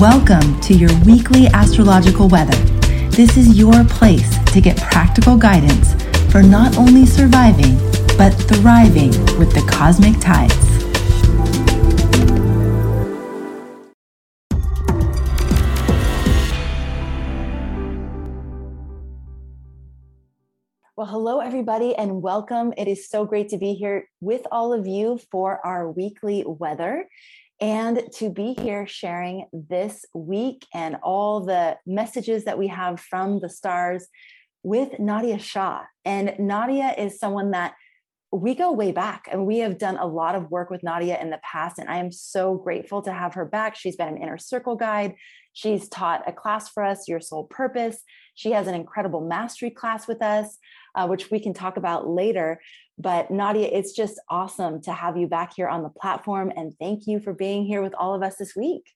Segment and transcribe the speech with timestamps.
[0.00, 2.56] Welcome to your weekly astrological weather.
[3.10, 7.76] This is your place to get practical guidance for not only surviving,
[8.16, 9.10] but thriving
[9.40, 10.54] with the cosmic tides.
[20.94, 22.72] Well, hello, everybody, and welcome.
[22.76, 27.08] It is so great to be here with all of you for our weekly weather
[27.60, 33.40] and to be here sharing this week and all the messages that we have from
[33.40, 34.06] the stars
[34.62, 35.82] with Nadiya Shah.
[36.04, 37.74] And Nadiya is someone that
[38.30, 41.30] we go way back and we have done a lot of work with Nadiya in
[41.30, 41.78] the past.
[41.78, 43.74] And I am so grateful to have her back.
[43.74, 45.14] She's been an inner circle guide.
[45.54, 48.02] She's taught a class for us, Your Soul Purpose.
[48.34, 50.58] She has an incredible mastery class with us,
[50.94, 52.60] uh, which we can talk about later.
[52.98, 56.52] But Nadiya, it's just awesome to have you back here on the platform.
[56.56, 58.94] And thank you for being here with all of us this week.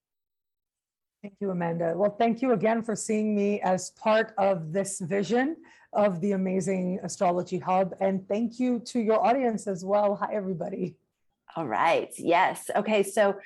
[1.22, 1.94] Thank you, Amanda.
[1.94, 5.56] Well, thank you again for seeing me as part of this vision
[5.92, 7.94] of the amazing Astrology Hub.
[8.00, 10.16] And thank you to your audience as well.
[10.16, 10.96] Hi, everybody.
[11.54, 12.10] All right.
[12.18, 12.70] Yes.
[12.74, 13.04] Okay.
[13.04, 13.36] So,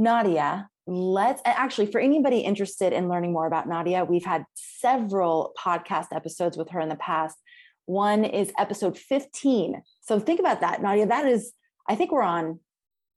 [0.00, 6.08] Nadiya, let's actually, for anybody interested in learning more about Nadiya, we've had several podcast
[6.12, 7.36] episodes with her in the past.
[7.86, 9.82] One is episode 15.
[10.00, 11.08] So think about that, Nadiya.
[11.08, 11.52] That is,
[11.88, 12.60] I think we're on,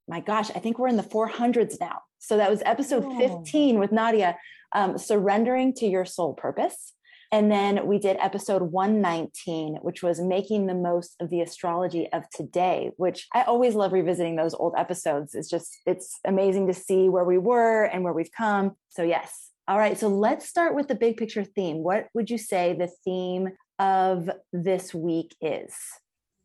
[0.08, 2.00] my gosh, I think we're in the 400s now.
[2.20, 3.18] So that was episode oh.
[3.18, 4.36] 15 with Nadiya,
[4.74, 6.94] um, surrendering to your soul purpose.
[7.34, 12.30] And then we did episode 119, which was making the most of the astrology of
[12.30, 15.34] today, which I always love revisiting those old episodes.
[15.34, 18.74] It's just, it's amazing to see where we were and where we've come.
[18.90, 19.50] So, yes.
[19.68, 19.98] All right.
[19.98, 21.78] So let's start with the big picture theme.
[21.78, 25.74] What would you say the theme of this week is?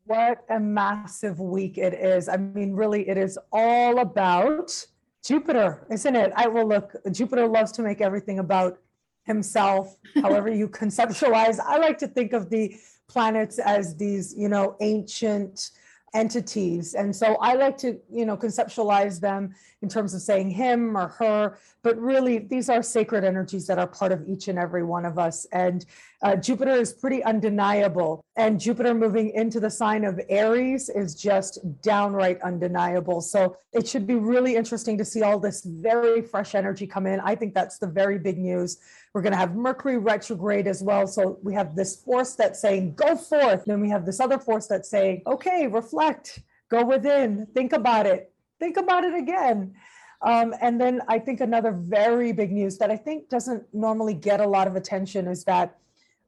[0.04, 2.28] What a massive week it is.
[2.28, 4.86] I mean, really, it is all about
[5.24, 6.32] Jupiter, isn't it?
[6.34, 8.78] I will look, Jupiter loves to make everything about
[9.24, 11.60] himself, however you conceptualize.
[11.60, 12.74] I like to think of the
[13.08, 15.70] planets as these, you know, ancient
[16.14, 16.94] entities.
[16.94, 21.08] And so I like to, you know, conceptualize them in terms of saying him or
[21.08, 25.04] her, but really these are sacred energies that are part of each and every one
[25.04, 25.46] of us.
[25.52, 25.84] And
[26.22, 28.24] uh, Jupiter is pretty undeniable.
[28.36, 33.20] And Jupiter moving into the sign of Aries is just downright undeniable.
[33.20, 37.20] So it should be really interesting to see all this very fresh energy come in.
[37.20, 38.78] I think that's the very big news.
[39.18, 41.08] We're going to have Mercury retrograde as well.
[41.08, 43.64] So we have this force that's saying, go forth.
[43.64, 48.32] Then we have this other force that's saying, okay, reflect, go within, think about it,
[48.60, 49.74] think about it again.
[50.22, 54.38] Um, and then I think another very big news that I think doesn't normally get
[54.38, 55.76] a lot of attention is that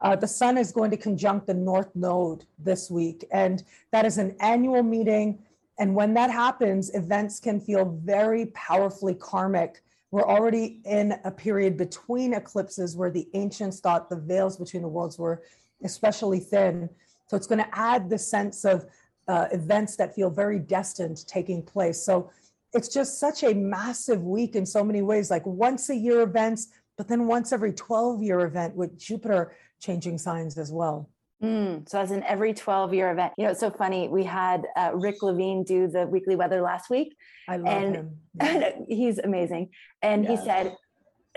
[0.00, 3.24] uh, the sun is going to conjunct the North Node this week.
[3.30, 3.62] And
[3.92, 5.38] that is an annual meeting.
[5.78, 9.80] And when that happens, events can feel very powerfully karmic.
[10.10, 14.88] We're already in a period between eclipses where the ancients thought the veils between the
[14.88, 15.42] worlds were
[15.84, 16.90] especially thin.
[17.28, 18.86] So it's going to add the sense of
[19.28, 22.02] uh, events that feel very destined taking place.
[22.04, 22.30] So
[22.72, 26.68] it's just such a massive week in so many ways, like once a year events,
[26.96, 31.08] but then once every 12 year event with Jupiter changing signs as well.
[31.42, 34.08] Mm, so as an every 12 year event, you know, it's so funny.
[34.08, 37.16] We had uh, Rick Levine do the weekly weather last week.
[37.48, 38.16] I love and, him.
[38.42, 38.72] Yeah.
[38.88, 39.70] he's amazing.
[40.02, 40.30] And yeah.
[40.30, 40.76] he said,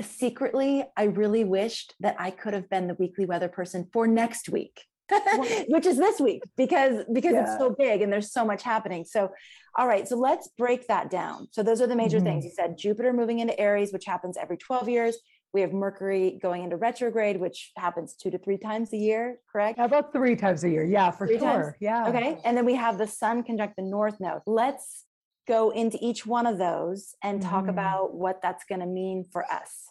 [0.02, 4.50] secretly, I really wished that I could have been the weekly weather person for next
[4.50, 4.81] week.
[5.68, 7.44] which is this week because because yeah.
[7.44, 9.30] it's so big and there's so much happening so
[9.78, 12.28] all right so let's break that down so those are the major mm-hmm.
[12.28, 15.18] things you said jupiter moving into aries which happens every 12 years
[15.53, 19.78] we have Mercury going into retrograde, which happens two to three times a year, correct?
[19.78, 20.84] How About three times a year.
[20.84, 21.64] Yeah, for three sure.
[21.64, 21.75] Times?
[21.80, 22.08] Yeah.
[22.08, 22.40] Okay.
[22.44, 24.42] And then we have the Sun conjunct the North Node.
[24.47, 25.06] Let's
[25.47, 27.69] go into each one of those and talk mm.
[27.69, 29.90] about what that's going to mean for us.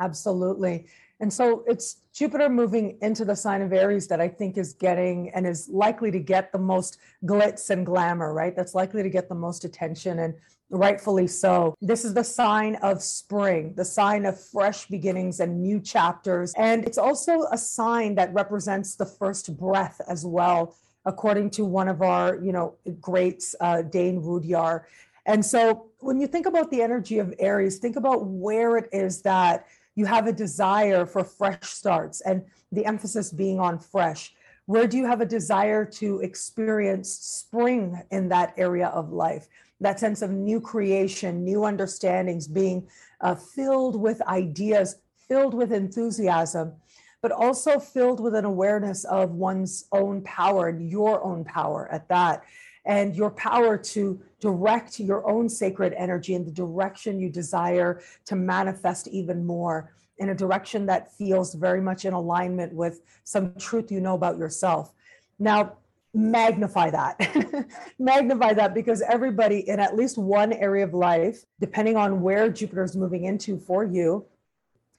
[0.00, 0.86] Absolutely.
[1.20, 5.30] And so it's Jupiter moving into the sign of Aries that I think is getting
[5.30, 8.56] and is likely to get the most glitz and glamour, right?
[8.56, 10.18] That's likely to get the most attention.
[10.18, 10.34] And
[10.74, 11.74] rightfully so.
[11.80, 16.52] This is the sign of spring, the sign of fresh beginnings and new chapters.
[16.56, 20.76] And it's also a sign that represents the first breath as well,
[21.06, 24.82] according to one of our, you know, greats, uh, Dane Rudhyar.
[25.26, 29.22] And so when you think about the energy of Aries, think about where it is
[29.22, 34.34] that you have a desire for fresh starts and the emphasis being on fresh.
[34.66, 39.46] Where do you have a desire to experience spring in that area of life?
[39.80, 42.86] That sense of new creation, new understandings, being
[43.20, 44.96] uh, filled with ideas,
[45.28, 46.72] filled with enthusiasm,
[47.20, 52.08] but also filled with an awareness of one's own power and your own power at
[52.08, 52.44] that.
[52.86, 58.36] and your power to direct your own sacred energy in the direction you desire to
[58.36, 63.90] manifest even more in a direction that feels very much in alignment with some truth
[63.90, 64.92] you know about yourself.
[65.38, 65.78] Now,
[66.14, 67.66] magnify that.
[67.98, 72.84] magnify that because everybody in at least one area of life, depending on where Jupiter
[72.84, 74.24] is moving into for you,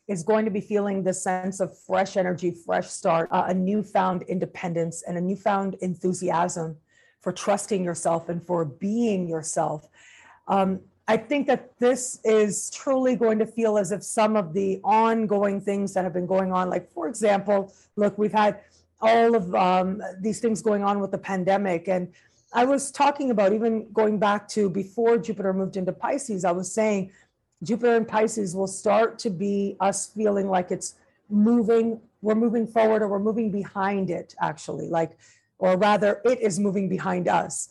[0.07, 4.23] is going to be feeling this sense of fresh energy, fresh start, uh, a newfound
[4.23, 6.77] independence, and a newfound enthusiasm
[7.21, 9.88] for trusting yourself and for being yourself.
[10.47, 14.79] Um, I think that this is truly going to feel as if some of the
[14.83, 18.59] ongoing things that have been going on, like, for example, look, we've had
[19.05, 21.87] all of um, these things going on with the pandemic.
[21.87, 22.11] And
[22.53, 26.73] I was talking about even going back to before Jupiter moved into Pisces, I was
[26.73, 27.11] saying
[27.63, 30.95] Jupiter and Pisces will start to be us feeling like it's
[31.29, 35.17] moving, we're moving forward or we're moving behind it, actually, like,
[35.57, 37.69] or rather, it is moving behind us.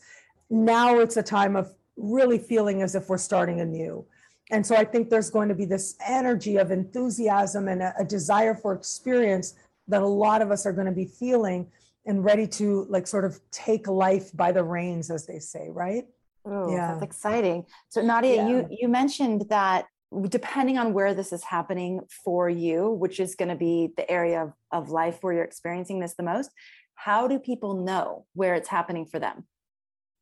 [0.50, 4.04] Now it's a time of really feeling as if we're starting anew.
[4.50, 8.04] And so I think there's going to be this energy of enthusiasm and a, a
[8.04, 9.54] desire for experience
[9.88, 11.66] that a lot of us are going to be feeling
[12.06, 16.04] and ready to like sort of take life by the reins, as they say, right?
[16.44, 16.92] Oh, yeah.
[16.92, 17.64] that's exciting.
[17.88, 18.48] So Nadiya, yeah.
[18.48, 19.86] you you mentioned that
[20.28, 24.42] depending on where this is happening for you, which is going to be the area
[24.42, 26.50] of, of life where you're experiencing this the most,
[26.94, 29.44] how do people know where it's happening for them?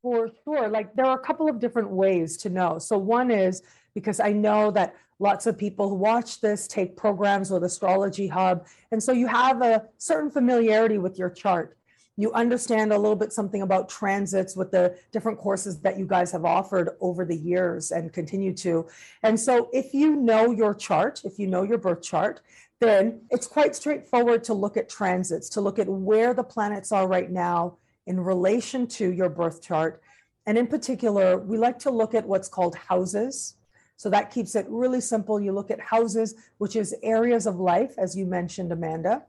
[0.01, 0.67] For sure.
[0.69, 2.79] Like there are a couple of different ways to know.
[2.79, 3.61] So one is
[3.95, 8.65] because I know that lots of people who watch this take programs with Astrology Hub.
[8.91, 11.77] And so you have a certain familiarity with your chart.
[12.15, 16.31] You understand a little bit something about transits with the different courses that you guys
[16.31, 18.87] have offered over the years and continue to.
[19.23, 22.41] And so if you know your chart, if you know your birth chart,
[22.79, 27.07] then it's quite straightforward to look at transits, to look at where the planets are
[27.07, 30.01] right now in relation to your birth chart.
[30.45, 33.55] And in particular, we like to look at what's called houses.
[33.97, 35.39] So that keeps it really simple.
[35.39, 39.23] You look at houses, which is areas of life, as you mentioned, Amanda.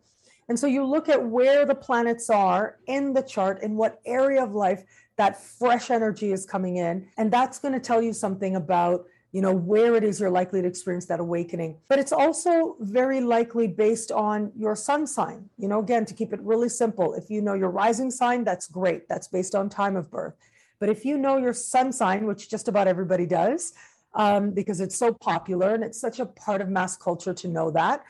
[0.48, 4.42] And so you look at where the planets are in the chart, in what area
[4.42, 4.84] of life
[5.16, 7.08] that fresh energy is coming in.
[7.16, 10.62] And that's going to tell you something about you know where it is you're likely
[10.62, 15.66] to experience that awakening but it's also very likely based on your sun sign you
[15.66, 19.08] know again to keep it really simple if you know your rising sign that's great
[19.08, 20.34] that's based on time of birth
[20.78, 23.72] but if you know your sun sign which just about everybody does
[24.14, 27.70] um, because it's so popular and it's such a part of mass culture to know
[27.70, 28.04] that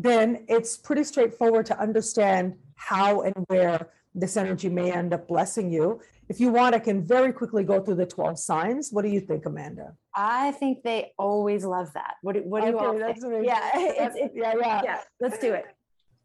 [0.00, 5.72] then it's pretty straightforward to understand how and where this energy may end up blessing
[5.72, 8.90] you if you want, I can very quickly go through the 12 signs.
[8.92, 9.94] What do you think, Amanda?
[10.14, 12.16] I think they always love that.
[12.22, 13.46] What do, what do okay, you all think?
[13.46, 14.80] Yeah, it's, it's, yeah, yeah.
[14.84, 15.64] Yeah, let's do it.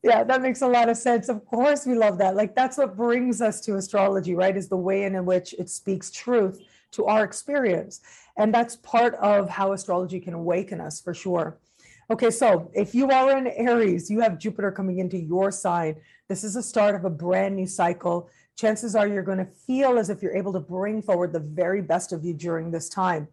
[0.04, 1.30] Yeah, that makes a lot of sense.
[1.30, 2.36] Of course, we love that.
[2.36, 4.58] Like, that's what brings us to astrology, right?
[4.58, 6.60] Is the way in which it speaks truth
[6.94, 8.02] to our experience.
[8.38, 11.58] And that's part of how astrology can awaken us for sure.
[12.10, 15.96] Okay, so if you are in Aries, you have Jupiter coming into your sign.
[16.28, 19.98] This is the start of a brand new cycle chances are you're going to feel
[19.98, 23.28] as if you're able to bring forward the very best of you during this time.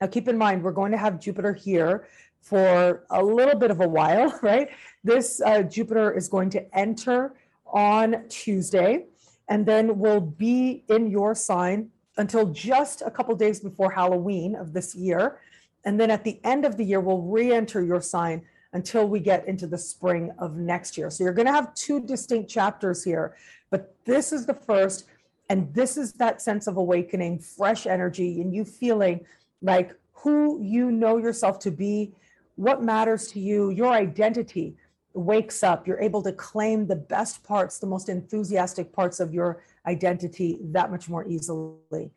[0.00, 2.06] Now, keep in mind, we're going to have Jupiter here
[2.40, 4.68] for a little bit of a while, right?
[5.02, 7.34] This uh, Jupiter is going to enter
[7.66, 9.06] on Tuesday
[9.48, 14.72] and then will be in your sign until just a couple days before Halloween of
[14.72, 15.38] this year.
[15.84, 19.20] And then at the end of the year, we'll re enter your sign until we
[19.20, 21.08] get into the spring of next year.
[21.08, 23.36] So you're going to have two distinct chapters here.
[23.70, 25.06] But this is the first,
[25.48, 29.24] and this is that sense of awakening, fresh energy, and you feeling
[29.62, 32.12] like who you know yourself to be,
[32.56, 34.76] what matters to you, your identity
[35.14, 35.86] wakes up.
[35.86, 40.90] You're able to claim the best parts, the most enthusiastic parts of your identity that
[40.90, 42.10] much more easily.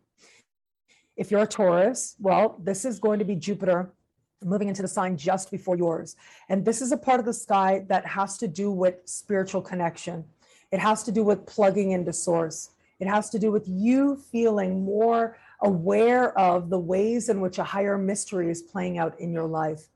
[1.16, 3.92] If you're a Taurus, well, this is going to be Jupiter
[4.44, 6.16] moving into the sign just before yours.
[6.50, 10.26] And this is a part of the sky that has to do with spiritual connection.
[10.72, 12.72] It has to do with plugging into source.
[13.00, 17.64] It has to do with you feeling more aware of the ways in which a
[17.64, 19.91] higher mystery is playing out in your life.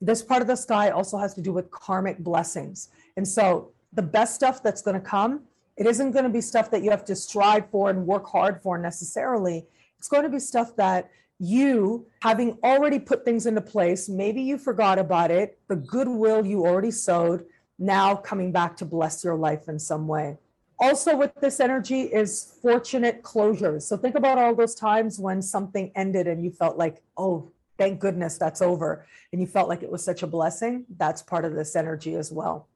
[0.00, 2.88] This part of the sky also has to do with karmic blessings.
[3.16, 5.42] And so the best stuff that's going to come,
[5.76, 8.62] it isn't going to be stuff that you have to strive for and work hard
[8.62, 9.66] for necessarily.
[9.98, 14.58] It's going to be stuff that you having already put things into place, maybe you
[14.58, 17.46] forgot about it, the goodwill you already sowed,
[17.78, 20.36] now coming back to bless your life in some way.
[20.80, 23.82] Also, with this energy is fortunate closures.
[23.82, 28.00] So think about all those times when something ended and you felt like, oh, thank
[28.00, 29.06] goodness that's over.
[29.32, 30.84] And you felt like it was such a blessing.
[30.96, 32.68] That's part of this energy as well.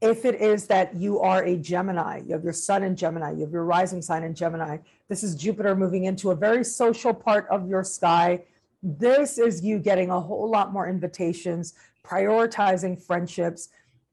[0.00, 3.40] if it is that you are a Gemini, you have your sun in Gemini, you
[3.40, 4.78] have your rising sign in Gemini,
[5.08, 8.42] this is Jupiter moving into a very social part of your sky.
[8.82, 13.70] This is you getting a whole lot more invitations, prioritizing friendships,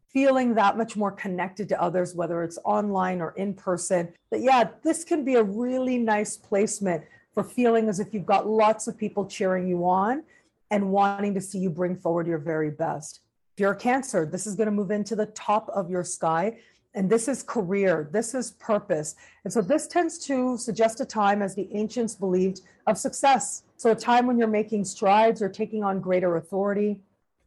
[0.08, 4.14] feeling that much more connected to others, whether it's online or in person.
[4.30, 8.48] But yeah, this can be a really nice placement for feeling as if you've got
[8.48, 10.24] lots of people cheering you on
[10.72, 13.22] and wanting to see you bring forward your very best.
[13.54, 16.58] If you're a Cancer, this is going to move into the top of your sky.
[16.96, 19.16] And this is career, this is purpose.
[19.44, 23.64] And so this tends to suggest a time, as the ancients believed, of success.
[23.78, 27.02] So a time when you're making strides or taking on greater authority,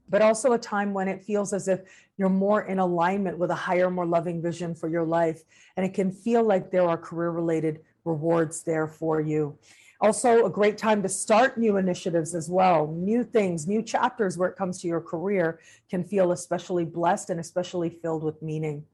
[0.08, 1.80] but also a time when it feels as if
[2.16, 5.42] you're more in alignment with a higher, more loving vision for your life.
[5.76, 9.58] And it can feel like there are career related rewards there for you.
[10.00, 12.86] Also, a great time to start new initiatives as well.
[12.88, 15.58] New things, new chapters where it comes to your career
[15.88, 18.84] can feel especially blessed and especially filled with meaning.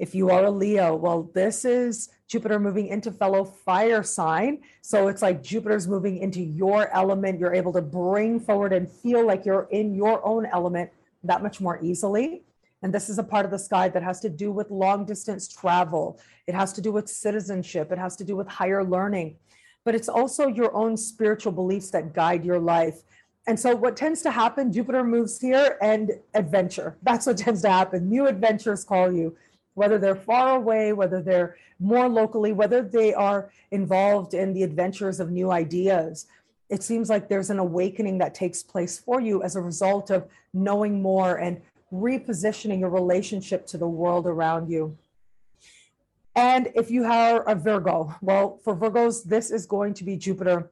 [0.00, 4.62] If you are a Leo, well, this is Jupiter moving into fellow fire sign.
[4.80, 7.38] So it's like Jupiter's moving into your element.
[7.38, 10.90] You're able to bring forward and feel like you're in your own element
[11.22, 12.44] that much more easily.
[12.82, 15.46] And this is a part of the sky that has to do with long distance
[15.46, 16.18] travel.
[16.46, 17.92] It has to do with citizenship.
[17.92, 19.36] It has to do with higher learning.
[19.84, 23.02] But it's also your own spiritual beliefs that guide your life.
[23.46, 26.96] And so, what tends to happen, Jupiter moves here and adventure.
[27.02, 28.08] That's what tends to happen.
[28.08, 29.36] New adventures call you
[29.74, 35.20] whether they're far away, whether they're more locally, whether they are involved in the adventures
[35.20, 36.26] of new ideas.
[36.68, 40.28] It seems like there's an awakening that takes place for you as a result of
[40.52, 41.60] knowing more and
[41.92, 44.96] repositioning your relationship to the world around you.
[46.36, 50.70] And if you are a Virgo, well, for Virgos, this is going to be Jupiter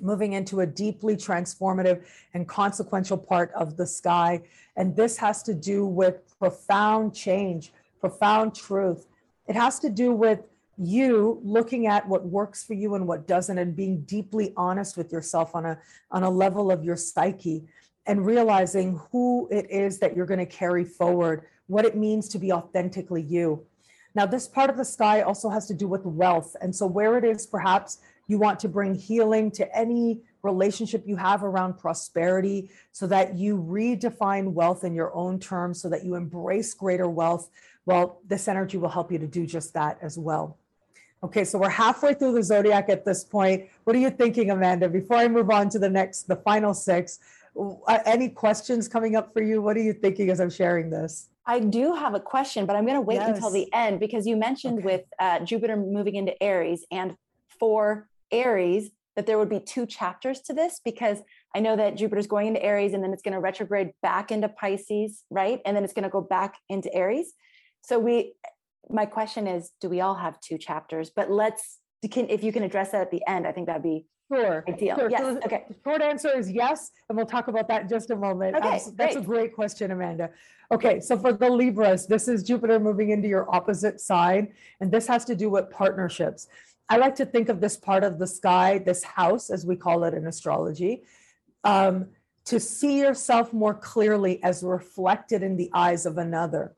[0.00, 2.04] moving into a deeply transformative
[2.34, 4.40] and consequential part of the sky.
[4.76, 9.06] And this has to do with profound change, profound truth.
[9.46, 10.40] It has to do with
[10.78, 15.10] you looking at what works for you and what doesn't and being deeply honest with
[15.12, 15.78] yourself on a
[16.12, 17.64] on a level of your psyche
[18.06, 22.38] and realizing who it is that you're going to carry forward what it means to
[22.38, 23.66] be authentically you
[24.14, 27.18] now this part of the sky also has to do with wealth and so where
[27.18, 32.70] it is perhaps you want to bring healing to any relationship you have around prosperity
[32.92, 37.50] so that you redefine wealth in your own terms so that you embrace greater wealth
[37.88, 40.58] well, this energy will help you to do just that as well.
[41.22, 43.64] Okay, so we're halfway through the zodiac at this point.
[43.84, 44.90] What are you thinking, Amanda?
[44.90, 47.18] Before I move on to the next, the final six,
[47.58, 49.62] uh, any questions coming up for you?
[49.62, 51.30] What are you thinking as I'm sharing this?
[51.46, 53.36] I do have a question, but I'm going to wait yes.
[53.36, 54.84] until the end because you mentioned okay.
[54.84, 57.16] with uh, Jupiter moving into Aries and
[57.58, 61.18] for Aries that there would be two chapters to this because
[61.52, 64.48] I know that Jupiter's going into Aries and then it's going to retrograde back into
[64.48, 65.60] Pisces, right?
[65.66, 67.32] And then it's going to go back into Aries.
[67.82, 68.34] So we,
[68.88, 71.10] my question is, do we all have two chapters?
[71.10, 71.78] But let's,
[72.12, 74.62] can, if you can address that at the end, I think that'd be Sure.
[74.68, 74.96] Ideal.
[74.96, 75.10] Sure.
[75.10, 75.20] Yes.
[75.20, 75.64] So okay.
[75.82, 78.56] Short answer is yes, and we'll talk about that in just a moment.
[78.56, 78.76] Okay.
[78.76, 80.28] Um, that's a great question, Amanda.
[80.70, 84.48] Okay, so for the Libras, this is Jupiter moving into your opposite side,
[84.82, 86.46] and this has to do with partnerships.
[86.88, 90.04] I like to think of this part of the sky, this house, as we call
[90.04, 91.02] it in astrology,
[91.64, 92.08] um,
[92.46, 96.74] to see yourself more clearly as reflected in the eyes of another.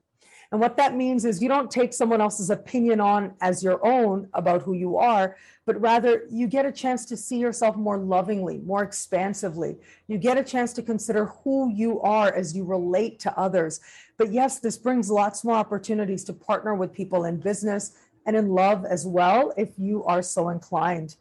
[0.50, 4.29] And what that means is you don't take someone else's opinion on as your own
[4.35, 8.59] about who you are, but rather you get a chance to see yourself more lovingly,
[8.59, 9.76] more expansively.
[10.09, 13.79] You get a chance to consider who you are as you relate to others.
[14.19, 17.93] But yes, this brings lots more opportunities to partner with people in business
[18.27, 21.17] and in love as well, if you are so inclined.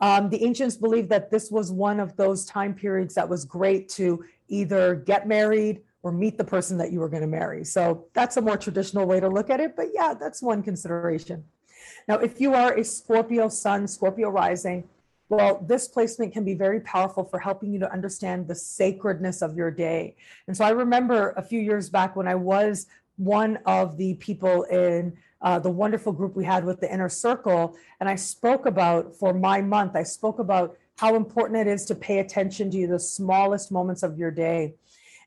[0.00, 3.88] Um, the ancients believed that this was one of those time periods that was great
[3.90, 7.64] to either get married or meet the person that you were going to marry.
[7.64, 9.74] So that's a more traditional way to look at it.
[9.76, 11.44] But yeah, that's one consideration.
[12.06, 14.84] Now, if you are a Scorpio sun, Scorpio rising,
[15.30, 19.56] well, this placement can be very powerful for helping you to understand the sacredness of
[19.56, 20.16] your day.
[20.46, 24.64] And so I remember a few years back when I was one of the people
[24.64, 29.14] in uh, the wonderful group we had with the inner circle, and I spoke about
[29.14, 32.98] for my month, I spoke about how important it is to pay attention to the
[32.98, 34.74] smallest moments of your day.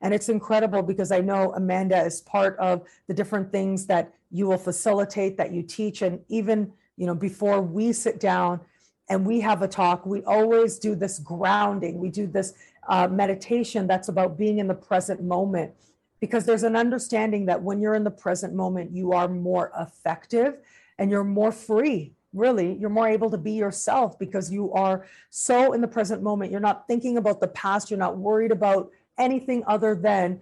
[0.02, 4.48] And it's incredible because I know Amanda is part of the different things that you
[4.48, 6.02] will facilitate, that you teach.
[6.02, 8.62] And even, you know, before we sit down
[9.10, 12.00] and we have a talk, we always do this grounding.
[12.00, 12.54] We do this
[12.88, 15.74] uh, meditation that's about being in the present moment
[16.20, 20.58] because there's an understanding that when you're in the present moment, you are more effective
[20.98, 25.72] and you're more free really you're more able to be yourself because you are so
[25.72, 29.64] in the present moment you're not thinking about the past you're not worried about anything
[29.66, 30.40] other than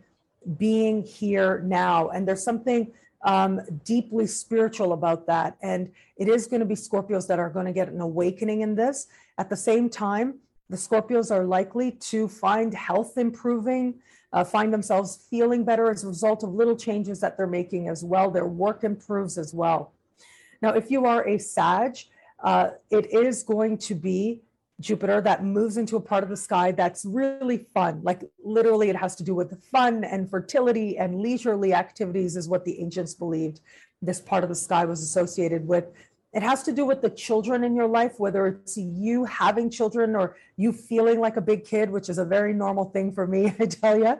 [0.57, 2.09] being here now.
[2.09, 2.91] And there's something
[3.23, 5.57] um, deeply spiritual about that.
[5.61, 8.75] And it is going to be Scorpios that are going to get an awakening in
[8.75, 9.07] this.
[9.37, 10.35] At the same time,
[10.69, 13.95] the Scorpios are likely to find health improving,
[14.33, 18.03] uh, find themselves feeling better as a result of little changes that they're making as
[18.03, 18.29] well.
[18.29, 19.93] Their work improves as well.
[20.61, 21.97] Now, if you are a Sag,
[22.43, 24.41] uh, it is going to be
[24.81, 28.01] Jupiter that moves into a part of the sky that's really fun.
[28.03, 32.49] Like literally, it has to do with the fun and fertility and leisurely activities, is
[32.49, 33.61] what the ancients believed
[34.01, 35.85] this part of the sky was associated with.
[36.35, 40.17] It has to do with the children in your life, whether it's you having children
[40.17, 43.55] or you feeling like a big kid, which is a very normal thing for me,
[43.59, 44.17] I tell you.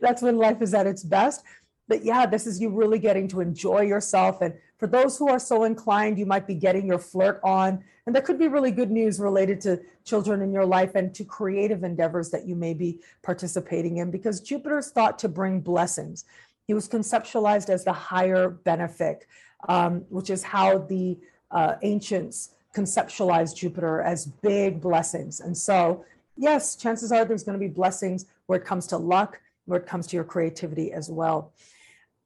[0.00, 1.42] That's when life is at its best.
[1.88, 4.42] But yeah, this is you really getting to enjoy yourself.
[4.42, 7.82] And for those who are so inclined, you might be getting your flirt on.
[8.06, 11.24] And there could be really good news related to children in your life and to
[11.24, 16.26] creative endeavors that you may be participating in because Jupiter is thought to bring blessings.
[16.68, 19.22] He was conceptualized as the higher benefic,
[19.68, 21.18] um, which is how the
[21.56, 25.40] uh, ancients conceptualized Jupiter as big blessings.
[25.40, 26.04] And so,
[26.36, 29.86] yes, chances are there's going to be blessings where it comes to luck, where it
[29.86, 31.52] comes to your creativity as well.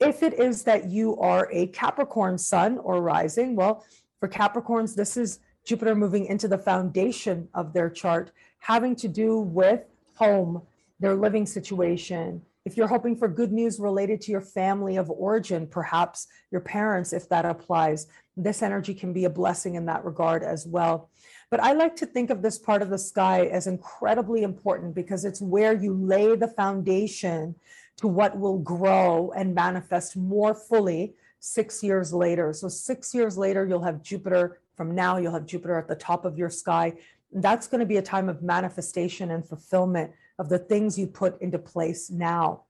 [0.01, 3.85] If it is that you are a Capricorn sun or rising, well,
[4.19, 9.39] for Capricorns, this is Jupiter moving into the foundation of their chart, having to do
[9.39, 9.83] with
[10.17, 10.63] home,
[10.99, 15.67] their living situation, if you're hoping for good news related to your family of origin,
[15.67, 20.43] perhaps your parents, if that applies, this energy can be a blessing in that regard
[20.43, 21.11] as well.
[21.51, 25.25] But I like to think of this part of the sky as incredibly important because
[25.25, 27.55] it's where you lay the foundation
[27.97, 32.53] to what will grow and manifest more fully six years later.
[32.53, 34.61] So, six years later, you'll have Jupiter.
[34.77, 36.95] From now, you'll have Jupiter at the top of your sky.
[37.33, 41.41] That's going to be a time of manifestation and fulfillment of the things you put
[41.43, 42.65] into place now.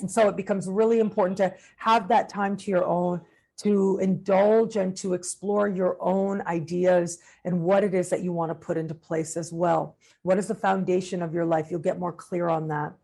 [0.00, 3.20] And so it becomes really important to have that time to your own,
[3.58, 8.50] to indulge and to explore your own ideas and what it is that you want
[8.50, 9.96] to put into place as well.
[10.22, 11.70] What is the foundation of your life?
[11.70, 12.94] You'll get more clear on that.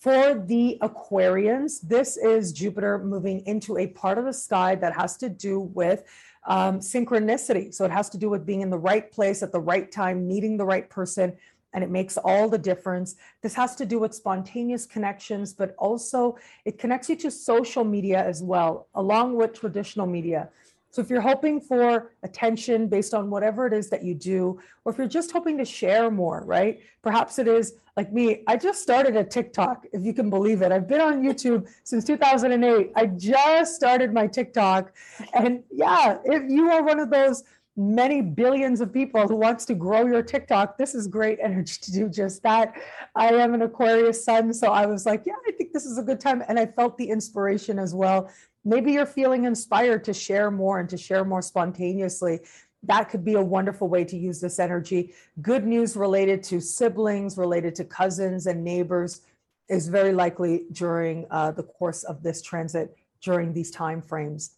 [0.00, 5.16] For the Aquarians, this is Jupiter moving into a part of the sky that has
[5.18, 6.04] to do with
[6.46, 7.74] um, synchronicity.
[7.74, 10.26] So it has to do with being in the right place at the right time,
[10.26, 11.36] meeting the right person,
[11.78, 13.14] and it makes all the difference.
[13.40, 18.20] This has to do with spontaneous connections, but also it connects you to social media
[18.20, 20.48] as well, along with traditional media.
[20.90, 24.90] So if you're hoping for attention based on whatever it is that you do, or
[24.90, 26.80] if you're just hoping to share more, right?
[27.00, 28.42] Perhaps it is like me.
[28.48, 30.72] I just started a TikTok, if you can believe it.
[30.72, 32.90] I've been on YouTube since 2008.
[32.96, 34.92] I just started my TikTok.
[35.32, 37.44] And yeah, if you are one of those
[37.78, 41.92] many billions of people who wants to grow your TikTok, this is great energy to
[41.92, 42.74] do just that.
[43.14, 46.02] I am an Aquarius sun, so I was like, yeah, I think this is a
[46.02, 46.42] good time.
[46.48, 48.30] And I felt the inspiration as well.
[48.64, 52.40] Maybe you're feeling inspired to share more and to share more spontaneously.
[52.82, 55.14] That could be a wonderful way to use this energy.
[55.40, 59.22] Good news related to siblings, related to cousins and neighbors
[59.68, 64.57] is very likely during uh, the course of this transit during these time frames.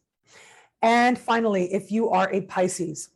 [0.82, 3.10] And finally, if you are a Pisces,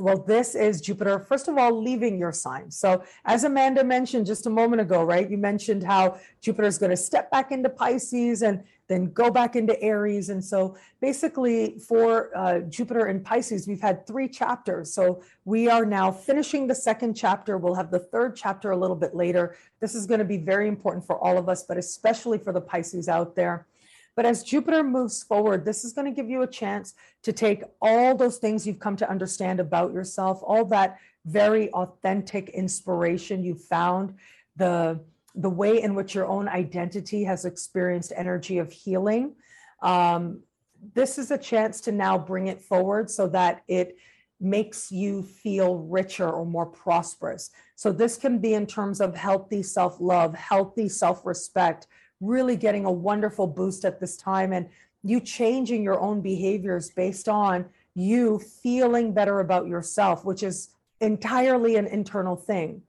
[0.00, 2.70] well, this is Jupiter, first of all, leaving your sign.
[2.70, 5.28] So, as Amanda mentioned just a moment ago, right?
[5.28, 9.56] You mentioned how Jupiter is going to step back into Pisces and then go back
[9.56, 10.28] into Aries.
[10.28, 14.94] And so, basically, for uh, Jupiter and Pisces, we've had three chapters.
[14.94, 17.58] So, we are now finishing the second chapter.
[17.58, 19.56] We'll have the third chapter a little bit later.
[19.80, 22.60] This is going to be very important for all of us, but especially for the
[22.60, 23.66] Pisces out there.
[24.18, 27.62] But as Jupiter moves forward, this is going to give you a chance to take
[27.80, 33.54] all those things you've come to understand about yourself, all that very authentic inspiration you
[33.54, 34.14] found,
[34.56, 34.98] the
[35.36, 39.36] the way in which your own identity has experienced energy of healing.
[39.82, 40.42] Um,
[40.94, 43.98] this is a chance to now bring it forward so that it
[44.40, 47.50] makes you feel richer or more prosperous.
[47.76, 51.86] So, this can be in terms of healthy self love, healthy self respect,
[52.20, 54.68] really getting a wonderful boost at this time and
[55.02, 61.76] you changing your own behaviors based on you feeling better about yourself, which is entirely
[61.76, 62.82] an internal thing.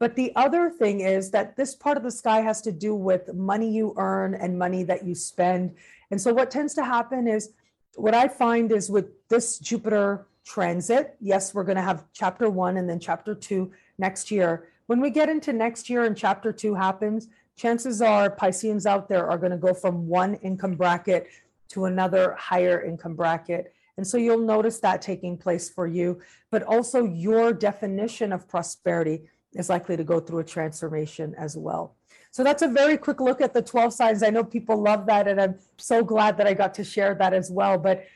[0.00, 3.32] But the other thing is that this part of the sky has to do with
[3.32, 5.74] money you earn and money that you spend.
[6.10, 7.52] And so, what tends to happen is
[7.94, 12.76] what I find is with this Jupiter transit, yes, we're going to have chapter one
[12.76, 14.68] and then chapter two next year.
[14.86, 19.28] When we get into next year and chapter two happens, chances are Pisceans out there
[19.28, 21.28] are going to go from one income bracket
[21.68, 23.72] to another higher income bracket.
[23.96, 29.22] And so you'll notice that taking place for you, but also your definition of prosperity
[29.52, 31.94] is likely to go through a transformation as well.
[32.32, 34.22] So that's a very quick look at the 12 signs.
[34.24, 37.32] I know people love that, and I'm so glad that I got to share that
[37.32, 37.78] as well.
[37.78, 38.06] But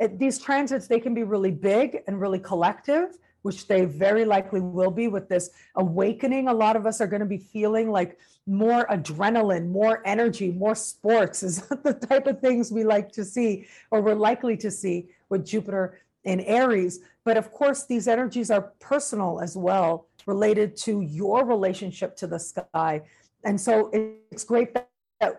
[0.00, 4.60] it, these transits, they can be really big and really collective, which they very likely
[4.60, 6.48] will be with this awakening.
[6.48, 10.74] A lot of us are going to be feeling like more adrenaline, more energy, more
[10.74, 15.06] sports is the type of things we like to see or we're likely to see
[15.28, 16.98] with Jupiter in Aries.
[17.22, 22.40] But of course, these energies are personal as well, related to your relationship to the
[22.40, 23.02] sky.
[23.44, 23.90] And so
[24.32, 24.88] it's great that,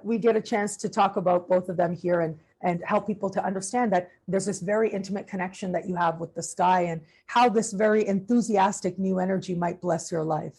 [0.01, 3.29] we get a chance to talk about both of them here and and help people
[3.29, 7.01] to understand that there's this very intimate connection that you have with the sky and
[7.27, 10.55] how this very enthusiastic new energy might bless your life.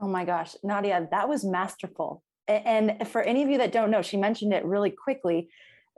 [0.00, 2.22] Oh my gosh, Nadiya, that was masterful.
[2.48, 5.48] And for any of you that don't know, she mentioned it really quickly.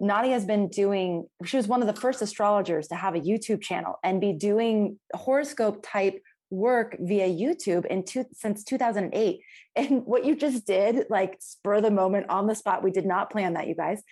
[0.01, 3.61] Nadiya has been doing, she was one of the first astrologers to have a YouTube
[3.61, 9.41] channel and be doing horoscope type work via YouTube in two, since 2008.
[9.77, 13.31] And what you just did, like spur the moment on the spot, we did not
[13.31, 14.03] plan that, you guys,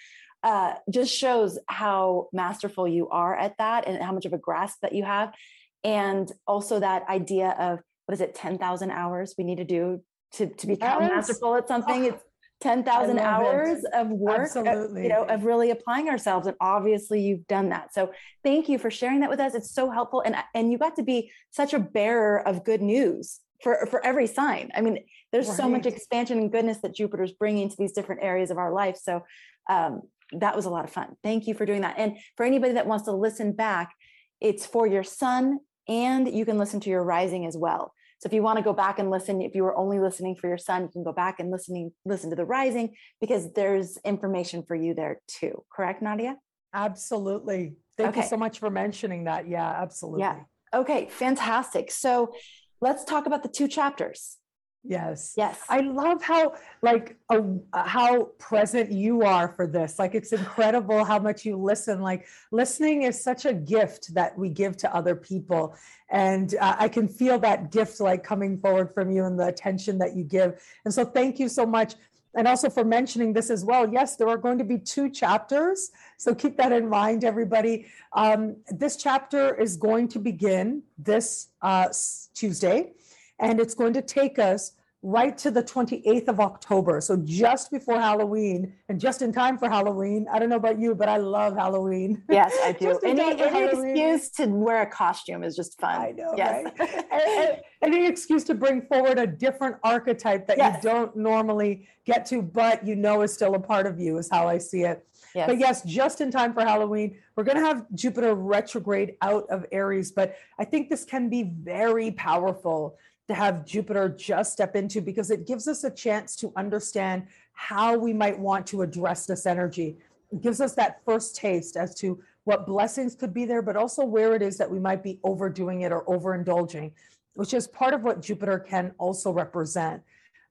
[0.47, 4.79] uh, just shows how masterful you are at that and how much of a grasp
[4.81, 5.35] that you have.
[5.83, 10.03] And also that idea of what is it 10,000 hours we need to do
[10.35, 11.11] to, to become yes.
[11.11, 12.05] masterful at something.
[12.05, 12.23] Oh, it's
[12.61, 13.93] 10,000 hours it.
[13.93, 15.03] of work, Absolutely.
[15.03, 16.47] you know, of really applying ourselves.
[16.47, 17.93] And obviously you've done that.
[17.93, 18.13] So
[18.45, 19.57] thank you for sharing that with us.
[19.57, 20.23] It's so helpful.
[20.25, 24.29] And, and you got to be such a bearer of good news for, for every
[24.29, 24.71] sign.
[24.77, 25.57] I mean, there's right.
[25.57, 28.97] so much expansion and goodness that Jupiter's bringing to these different areas of our life.
[28.97, 29.25] So
[29.69, 30.03] um,
[30.33, 31.17] that was a lot of fun.
[31.23, 31.95] Thank you for doing that.
[31.99, 33.95] And for anybody that wants to listen back,
[34.41, 37.93] it's for your sun and you can listen to your rising as well.
[38.19, 40.49] So if you want to go back and listen, if you were only listening for
[40.49, 44.63] your sun, you can go back and listening, listen to the rising because there's information
[44.67, 45.65] for you there too.
[45.71, 46.35] Correct, Nadiya?
[46.73, 47.77] Absolutely.
[47.97, 48.23] Thank okay.
[48.23, 49.49] you so much for mentioning that.
[49.49, 50.21] Yeah, absolutely.
[50.21, 50.41] Yeah.
[50.75, 51.91] Okay, fantastic.
[51.91, 52.33] So
[52.81, 54.39] let's talk about the two chapters.
[54.89, 55.35] Yes.
[55.37, 55.61] Yes.
[55.69, 59.99] I love how like uh, how present you are for this.
[59.99, 62.01] Like it's incredible how much you listen.
[62.01, 65.75] Like listening is such a gift that we give to other people,
[66.11, 69.99] and uh, I can feel that gift like coming forward from you and the attention
[69.99, 70.63] that you give.
[70.85, 71.95] And so thank you so much.
[72.37, 73.89] And also for mentioning this as well.
[73.91, 75.91] Yes, there are going to be two chapters.
[76.19, 77.87] So keep that in mind, everybody.
[78.13, 81.89] Um, this chapter is going to begin this uh,
[82.35, 82.93] Tuesday
[83.39, 84.73] and it's going to take us
[85.07, 87.01] right to the 28th of October.
[87.01, 90.27] So just before Halloween and just in time for Halloween.
[90.33, 92.25] I don't know about you, but I love Halloween.
[92.29, 92.99] Yes, I do.
[93.05, 96.01] any, any excuse to wear a costume is just fun.
[96.01, 96.65] I know, yes.
[96.65, 97.05] right?
[97.13, 100.83] and, and, any excuse to bring forward a different archetype that yes.
[100.83, 104.29] you don't normally get to, but you know is still a part of you, is
[104.29, 105.07] how I see it.
[105.37, 105.47] Yes.
[105.47, 109.67] But yes, just in time for Halloween, we're going to have Jupiter retrograde out of
[109.71, 110.11] Aries.
[110.11, 112.97] But I think this can be very powerful
[113.29, 117.97] to have Jupiter just step into because it gives us a chance to understand how
[117.97, 119.97] we might want to address this energy.
[120.31, 124.05] It gives us that first taste as to what blessings could be there, but also
[124.05, 126.93] where it is that we might be overdoing it or overindulging,
[127.35, 130.03] which is part of what Jupiter can also represent.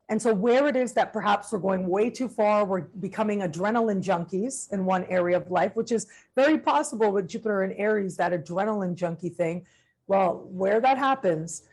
[0.09, 4.03] And so, where it is that perhaps we're going way too far, we're becoming adrenaline
[4.03, 8.31] junkies in one area of life, which is very possible with Jupiter and Aries, that
[8.31, 9.65] adrenaline junkie thing.
[10.07, 11.63] Well, where that happens,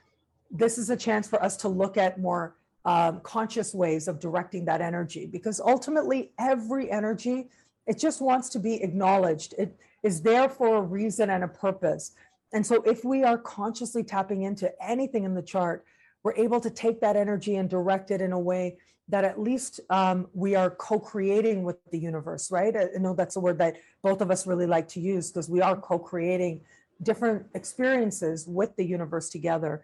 [0.52, 4.64] this is a chance for us to look at more um, conscious ways of directing
[4.66, 7.48] that energy because ultimately every energy
[7.86, 9.54] it just wants to be acknowledged.
[9.58, 12.12] It is there for a reason and a purpose.
[12.52, 15.84] And so if we are consciously tapping into anything in the chart
[16.22, 18.76] we're able to take that energy and direct it in a way
[19.08, 22.76] that at least um, we are co-creating with the universe right?
[22.76, 25.60] I know that's a word that both of us really like to use because we
[25.60, 26.60] are co-creating
[27.02, 29.82] different experiences with the universe together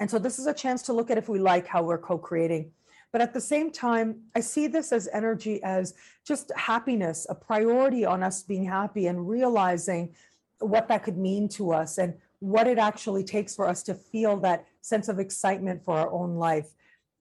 [0.00, 2.18] and so this is a chance to look at if we like how we're co
[2.18, 2.72] creating.
[3.12, 8.04] But at the same time, I see this as energy as just happiness, a priority
[8.04, 10.14] on us being happy and realizing
[10.60, 14.38] what that could mean to us and what it actually takes for us to feel
[14.38, 16.68] that sense of excitement for our own life.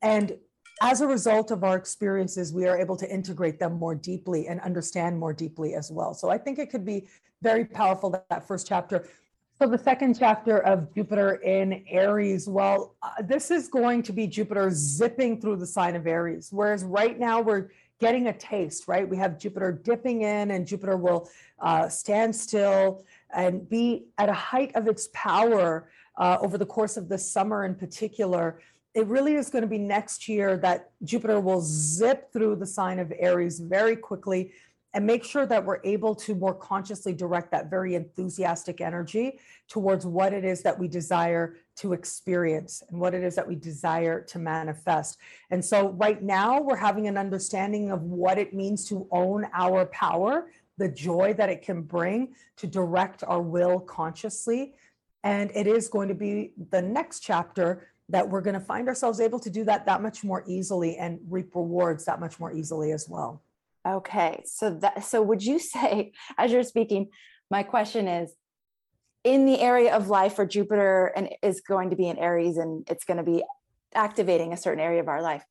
[0.01, 0.37] And
[0.81, 4.61] as a result of our experiences, we are able to integrate them more deeply and
[4.61, 6.13] understand more deeply as well.
[6.13, 7.07] So I think it could be
[7.41, 9.05] very powerful that, that first chapter
[9.61, 14.25] so the second chapter of Jupiter in Aries, well, uh, this is going to be
[14.25, 17.67] Jupiter zipping through the sign of Aries, whereas right now we're
[17.99, 19.07] getting a taste, right?
[19.07, 23.03] We have Jupiter dipping in, and Jupiter will uh, stand still
[23.35, 27.65] and be at a height of its power uh, over the course of the summer
[27.65, 28.61] in particular.
[28.93, 32.97] It really is going to be next year that Jupiter will zip through the sign
[32.97, 34.53] of Aries very quickly
[34.93, 40.05] and make sure that we're able to more consciously direct that very enthusiastic energy towards
[40.05, 44.21] what it is that we desire to experience and what it is that we desire
[44.21, 45.19] to manifest.
[45.51, 49.85] And so, right now, we're having an understanding of what it means to own our
[49.87, 54.73] power, the joy that it can bring to direct our will consciously.
[55.23, 59.19] And it is going to be the next chapter that we're going to find ourselves
[59.19, 62.91] able to do that that much more easily and reap rewards that much more easily
[62.91, 63.43] as well.
[63.87, 64.43] Okay.
[64.45, 67.09] So that so would you say as you're speaking
[67.51, 68.33] my question is
[69.23, 72.87] in the area of life where Jupiter and is going to be in Aries and
[72.89, 73.43] it's going to be
[73.93, 75.43] activating a certain area of our life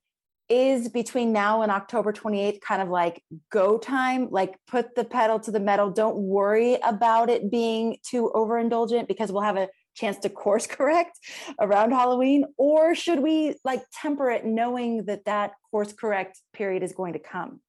[0.49, 5.39] is between now and October 28th kind of like go time like put the pedal
[5.39, 10.17] to the metal don't worry about it being too overindulgent because we'll have a chance
[10.19, 11.19] to course correct
[11.61, 16.93] around Halloween or should we like temper it knowing that that course correct period is
[16.93, 17.61] going to come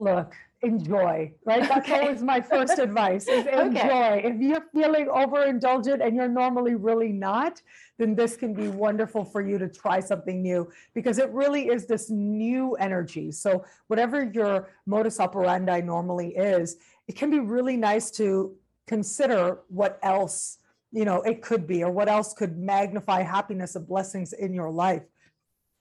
[0.00, 2.00] look enjoy right that's okay.
[2.00, 4.22] always my first advice is enjoy okay.
[4.24, 7.62] if you're feeling overindulgent and you're normally really not
[7.98, 11.86] then this can be wonderful for you to try something new because it really is
[11.86, 16.76] this new energy so whatever your modus operandi normally is
[17.08, 18.54] it can be really nice to
[18.86, 20.58] consider what else
[20.92, 24.70] you know it could be or what else could magnify happiness and blessings in your
[24.70, 25.04] life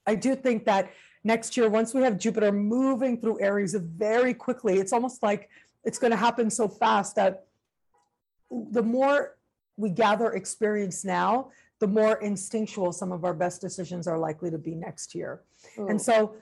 [0.06, 0.92] i do think that
[1.24, 5.50] next year, once we have Jupiter moving through Aries very quickly, it's almost like
[5.84, 7.46] it's going to happen so fast that
[8.50, 9.38] the more
[9.78, 14.58] we gather experience now, the more instinctual some of our best decisions are likely to
[14.58, 15.42] be next year.
[15.78, 15.88] Ooh.
[15.88, 16.36] And so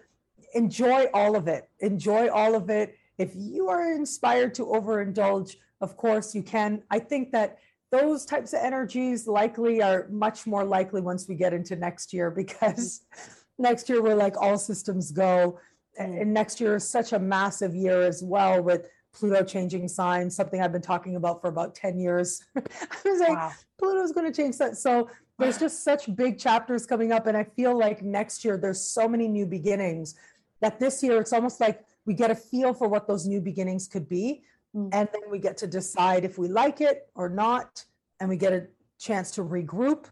[0.53, 1.69] enjoy all of it.
[1.79, 2.97] Enjoy all of it.
[3.17, 6.81] If you are inspired to overindulge, of course you can.
[6.89, 7.59] I think that
[7.91, 12.31] those types of energies likely are much more likely once we get into next year
[12.31, 13.33] because mm.
[13.57, 15.59] next year we're like all systems go.
[15.97, 20.61] And next year is such a massive year as well with Pluto changing signs, something
[20.61, 22.43] I've been talking about for about 10 years.
[22.55, 22.61] I
[23.03, 23.51] was like, wow.
[23.79, 24.77] Pluto's going to change that.
[24.77, 27.25] So there's just such big chapters coming up.
[27.25, 30.15] And I feel like next year there's so many new beginnings
[30.61, 33.87] that this year it's almost like we get a feel for what those new beginnings
[33.87, 34.43] could be.
[34.75, 34.89] Mm.
[34.93, 37.83] And then we get to decide if we like it or not.
[38.19, 38.67] And we get a
[38.99, 40.05] chance to regroup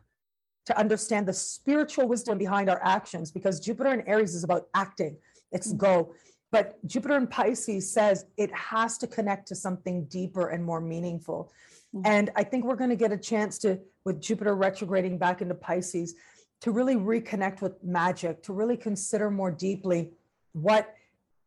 [0.65, 5.17] to understand the spiritual wisdom behind our actions because Jupiter in Aries is about acting,
[5.51, 5.77] it's mm-hmm.
[5.77, 6.13] go.
[6.51, 11.51] But Jupiter in Pisces says it has to connect to something deeper and more meaningful.
[11.93, 12.07] Mm-hmm.
[12.07, 15.55] And I think we're going to get a chance to, with Jupiter retrograding back into
[15.55, 16.15] Pisces,
[16.61, 20.11] to really reconnect with magic, to really consider more deeply
[20.53, 20.95] what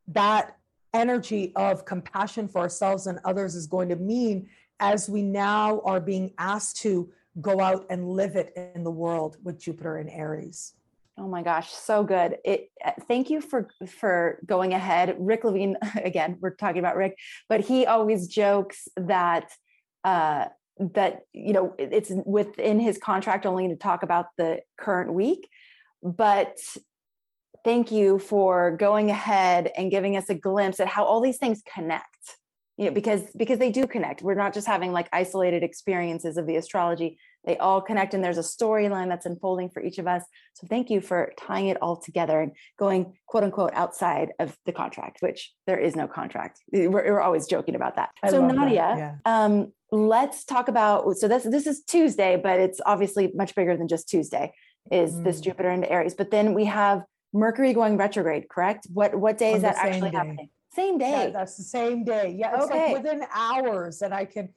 [0.09, 0.57] that
[0.94, 4.48] energy of compassion for ourselves and others is going to mean
[4.81, 9.37] as we now are being asked to go out and live it in the world
[9.42, 10.74] with Jupiter in Aries.
[11.18, 12.37] Oh my gosh, so good.
[12.44, 15.16] It uh, thank you for for going ahead.
[15.18, 17.16] Rick Levine again, we're talking about Rick,
[17.48, 19.51] but he always jokes that
[20.05, 20.46] uh
[20.79, 25.48] that you know it's within his contract only to talk about the current week,
[26.03, 26.57] but
[27.64, 31.61] thank you for going ahead and giving us a glimpse at how all these things
[31.74, 32.37] connect
[32.77, 36.46] you know because because they do connect we're not just having like isolated experiences of
[36.46, 40.22] the astrology they all connect and there's a storyline that's unfolding for each of us
[40.55, 44.72] so thank you for tying it all together and going quote unquote outside of the
[44.72, 48.74] contract which there is no contract we're, we're always joking about that I so nadiya
[48.74, 48.98] that.
[48.98, 49.14] Yeah.
[49.24, 53.88] um, let's talk about so this this is tuesday but it's obviously much bigger than
[53.88, 54.53] just tuesday
[54.90, 55.24] is mm.
[55.24, 59.55] this jupiter into aries but then we have mercury going retrograde correct what what day
[59.55, 60.16] is that actually day.
[60.16, 60.48] happening
[60.79, 61.24] same day.
[61.24, 62.35] Yeah, that's the same day.
[62.38, 62.94] Yeah, it's okay.
[62.94, 64.51] like within hours, and I can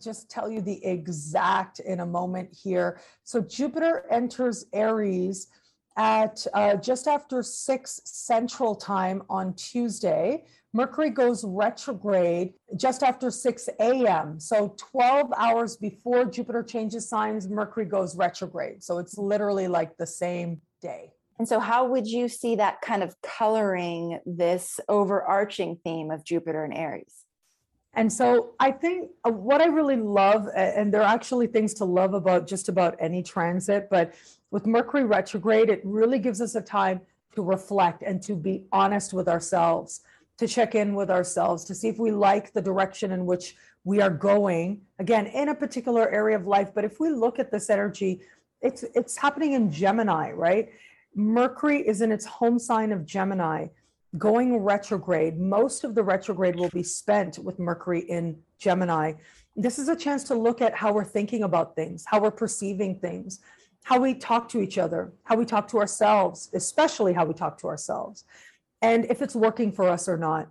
[0.00, 3.00] just tell you the exact in a moment here.
[3.24, 5.48] So Jupiter enters Aries
[5.96, 10.44] at uh, just after six Central Time on Tuesday.
[10.72, 14.40] Mercury goes retrograde just after 6 a.m.
[14.40, 18.82] So 12 hours before Jupiter changes signs, Mercury goes retrograde.
[18.82, 21.12] So it's literally like the same day.
[21.38, 26.64] And so, how would you see that kind of coloring this overarching theme of Jupiter
[26.64, 27.23] and Aries?
[27.96, 31.84] And so, I think uh, what I really love, and there are actually things to
[31.84, 34.14] love about just about any transit, but
[34.50, 37.00] with Mercury retrograde, it really gives us a time
[37.34, 40.00] to reflect and to be honest with ourselves,
[40.38, 44.00] to check in with ourselves, to see if we like the direction in which we
[44.00, 46.72] are going, again, in a particular area of life.
[46.74, 48.20] But if we look at this energy,
[48.62, 50.70] it's it's happening in Gemini, right?
[51.14, 53.68] Mercury is in its home sign of Gemini,
[54.18, 55.38] going retrograde.
[55.38, 59.14] Most of the retrograde will be spent with Mercury in Gemini.
[59.56, 62.98] This is a chance to look at how we're thinking about things, how we're perceiving
[62.98, 63.40] things,
[63.82, 67.58] how we talk to each other, how we talk to ourselves, especially how we talk
[67.58, 68.24] to ourselves,
[68.82, 70.48] and if it's working for us or not.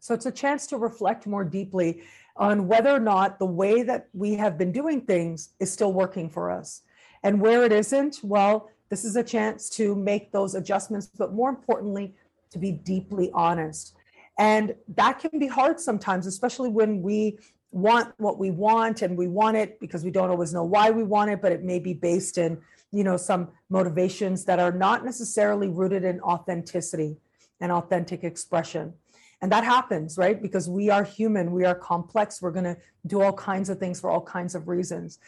[0.00, 2.02] So it's a chance to reflect more deeply
[2.36, 6.28] on whether or not the way that we have been doing things is still working
[6.28, 6.82] for us.
[7.22, 11.50] And where it isn't, well, this is a chance to make those adjustments, but more
[11.50, 12.14] importantly,
[12.52, 13.94] to be deeply honest.
[14.38, 17.38] And that can be hard sometimes, especially when we
[17.70, 21.02] want what we want and we want it because we don't always know why we
[21.02, 22.58] want it, but it may be based in,
[22.90, 27.16] you know, some motivations that are not necessarily rooted in authenticity
[27.60, 28.92] and authentic expression.
[29.40, 30.40] And that happens, right?
[30.40, 34.00] Because we are human, we are complex, we're going to do all kinds of things
[34.00, 35.18] for all kinds of reasons.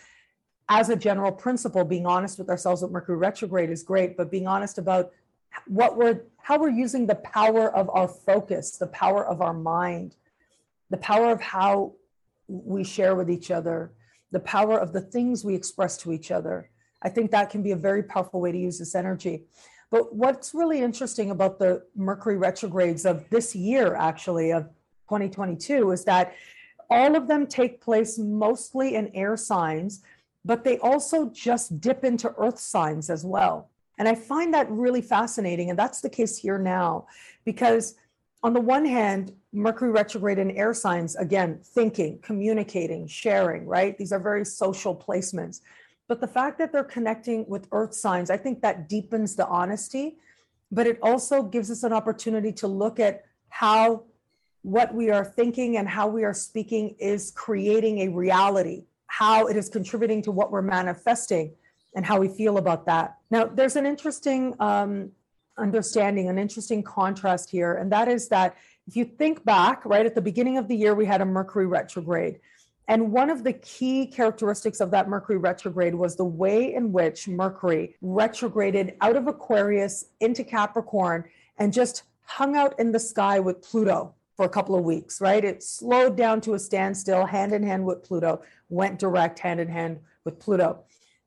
[0.68, 4.46] As a general principle, being honest with ourselves with Mercury retrograde is great, but being
[4.46, 5.10] honest about
[5.66, 10.14] what we're how we're using the power of our focus, the power of our mind,
[10.90, 11.94] the power of how
[12.48, 13.92] we share with each other,
[14.30, 16.68] the power of the things we express to each other.
[17.00, 19.44] I think that can be a very powerful way to use this energy.
[19.90, 24.64] But what's really interesting about the Mercury retrogrades of this year, actually, of
[25.08, 26.34] 2022, is that
[26.90, 30.02] all of them take place mostly in air signs,
[30.44, 33.70] but they also just dip into earth signs as well.
[33.98, 35.70] And I find that really fascinating.
[35.70, 37.06] And that's the case here now,
[37.44, 37.94] because
[38.42, 43.96] on the one hand, Mercury retrograde in air signs, again, thinking, communicating, sharing, right?
[43.96, 45.60] These are very social placements.
[46.08, 50.16] But the fact that they're connecting with earth signs, I think that deepens the honesty,
[50.70, 54.02] but it also gives us an opportunity to look at how
[54.62, 59.56] what we are thinking and how we are speaking is creating a reality, how it
[59.56, 61.54] is contributing to what we're manifesting,
[61.94, 63.16] and how we feel about that.
[63.30, 65.10] Now, there's an interesting um,
[65.56, 70.14] understanding, an interesting contrast here, and that is that if you think back, right at
[70.14, 72.40] the beginning of the year, we had a Mercury retrograde.
[72.86, 77.26] And one of the key characteristics of that Mercury retrograde was the way in which
[77.26, 81.24] Mercury retrograded out of Aquarius into Capricorn
[81.56, 85.44] and just hung out in the sky with Pluto for a couple of weeks, right?
[85.44, 89.68] It slowed down to a standstill, hand in hand with Pluto, went direct hand in
[89.68, 90.80] hand with Pluto.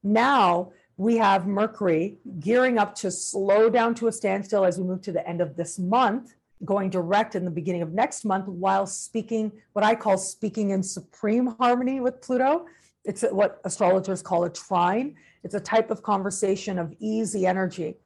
[0.04, 5.02] Now we have Mercury gearing up to slow down to a standstill as we move
[5.04, 6.34] to the end of this month
[6.66, 10.82] going direct in the beginning of next month while speaking what I call speaking in
[10.82, 12.66] supreme harmony with Pluto.
[13.06, 15.16] It's what astrologers call a trine.
[15.44, 17.98] It's a type of conversation of easy energy.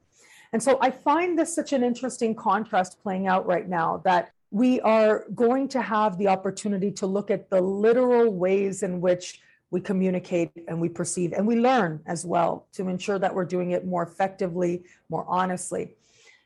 [0.53, 4.81] And so I find this such an interesting contrast playing out right now that we
[4.81, 9.39] are going to have the opportunity to look at the literal ways in which
[9.71, 13.71] we communicate and we perceive and we learn as well to ensure that we're doing
[13.71, 15.95] it more effectively, more honestly.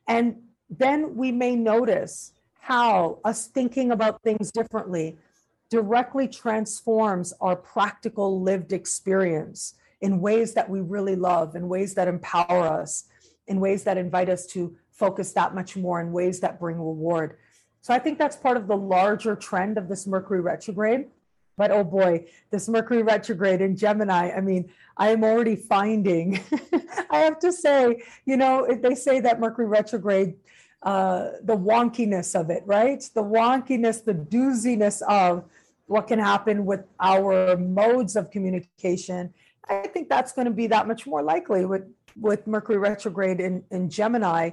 [0.07, 5.17] And then we may notice how us thinking about things differently
[5.69, 12.07] directly transforms our practical lived experience in ways that we really love, in ways that
[12.07, 13.05] empower us,
[13.47, 17.37] in ways that invite us to focus that much more, in ways that bring reward.
[17.81, 21.07] So I think that's part of the larger trend of this Mercury retrograde.
[21.57, 26.39] But oh boy, this Mercury retrograde in Gemini, I mean, I am already finding,
[27.09, 30.35] I have to say, you know, they say that Mercury retrograde
[30.83, 33.01] uh, the wonkiness of it, right?
[33.13, 35.45] The wonkiness, the dooziness of
[35.87, 39.33] what can happen with our modes of communication.
[39.67, 41.83] I think that's going to be that much more likely with,
[42.19, 44.51] with Mercury retrograde in, in Gemini.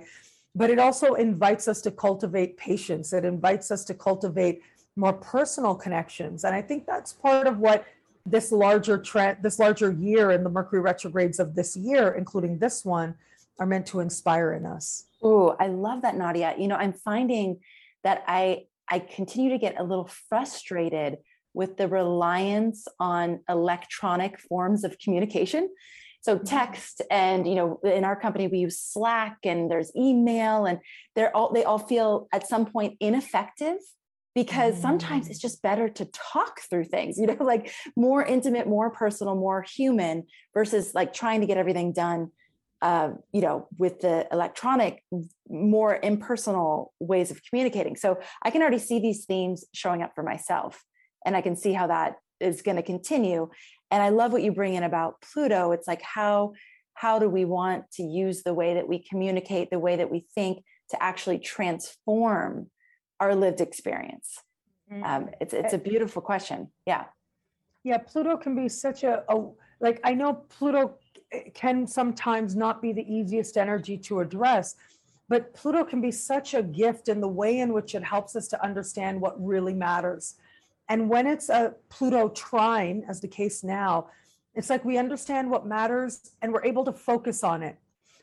[0.54, 3.12] But it also invites us to cultivate patience.
[3.12, 4.62] It invites us to cultivate
[4.96, 6.44] more personal connections.
[6.44, 7.86] And I think that's part of what
[8.26, 12.84] this larger trend, this larger year and the Mercury retrogrades of this year, including this
[12.84, 13.14] one,
[13.58, 15.06] are meant to inspire in us.
[15.22, 16.60] Oh, I love that, Nadiya.
[16.60, 17.60] You know, I'm finding
[18.04, 21.18] that I I continue to get a little frustrated
[21.54, 25.70] with the reliance on electronic forms of communication.
[26.20, 26.44] So mm-hmm.
[26.44, 30.78] text and you know in our company we use Slack and there's email and
[31.14, 33.78] they're all they all feel at some point ineffective
[34.34, 35.42] because sometimes it's mm.
[35.42, 40.24] just better to talk through things you know like more intimate more personal more human
[40.54, 42.30] versus like trying to get everything done
[42.82, 45.04] uh, you know, with the electronic,
[45.48, 47.94] more impersonal ways of communicating.
[47.94, 50.82] So I can already see these themes showing up for myself,
[51.24, 53.48] and I can see how that is going to continue.
[53.92, 55.70] And I love what you bring in about Pluto.
[55.70, 56.54] It's like how
[56.94, 60.26] how do we want to use the way that we communicate, the way that we
[60.34, 62.68] think, to actually transform
[63.20, 64.40] our lived experience?
[64.92, 65.04] Mm-hmm.
[65.04, 66.68] Um, it's it's a beautiful question.
[66.86, 67.04] Yeah.
[67.84, 69.48] Yeah, Pluto can be such a, a
[69.80, 70.98] like I know Pluto
[71.54, 74.76] can sometimes not be the easiest energy to address.
[75.28, 78.48] But Pluto can be such a gift in the way in which it helps us
[78.48, 80.34] to understand what really matters.
[80.88, 84.08] And when it's a Pluto trine, as the case now,
[84.54, 87.78] it's like we understand what matters and we're able to focus on it.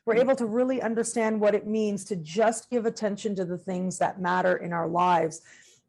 [0.09, 3.99] We're able to really understand what it means to just give attention to the things
[3.99, 5.41] that matter in our lives.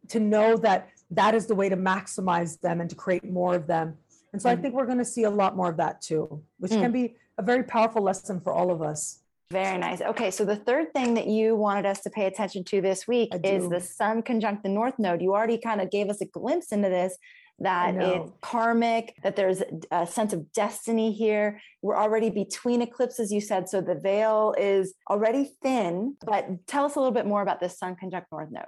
[0.09, 3.67] to know that that is the way to maximize them and to create more of
[3.67, 3.97] them.
[4.33, 4.59] And so mm-hmm.
[4.59, 6.81] I think we're going to see a lot more of that too, which mm.
[6.81, 9.21] can be a very powerful lesson for all of us.
[9.51, 10.01] Very nice.
[10.01, 13.31] Okay, so the third thing that you wanted us to pay attention to this week
[13.43, 15.21] is the Sun conjunct the North Node.
[15.21, 17.19] You already kind of gave us a glimpse into this,
[17.61, 21.61] that it's karmic, that there's a sense of destiny here.
[21.83, 26.17] We're already between eclipses, you said, so the veil is already thin.
[26.25, 28.65] But tell us a little bit more about this Sun conjunct North Node.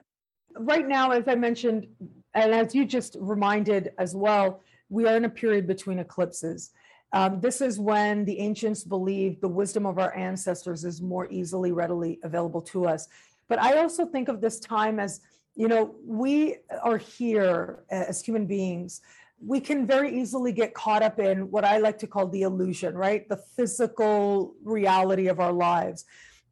[0.59, 1.87] Right now, as I mentioned,
[2.35, 6.71] and as you just reminded as well, we are in a period between eclipses.
[7.15, 11.73] Um, this is when the ancients believed the wisdom of our ancestors is more easily,
[11.73, 13.09] readily available to us.
[13.49, 15.21] But I also think of this time as,
[15.55, 19.01] you know, we are here as human beings.
[19.45, 22.97] We can very easily get caught up in what I like to call the illusion,
[22.97, 23.29] right?
[23.29, 26.05] The physical reality of our lives.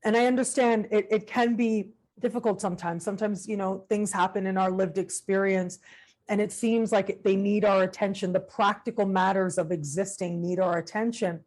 [0.05, 3.05] And I understand it, it can be difficult sometimes.
[3.05, 5.79] Sometimes, you know, things happen in our lived experience
[6.31, 8.33] and it seems like they need our attention.
[8.33, 11.41] The practical matters of existing need our attention.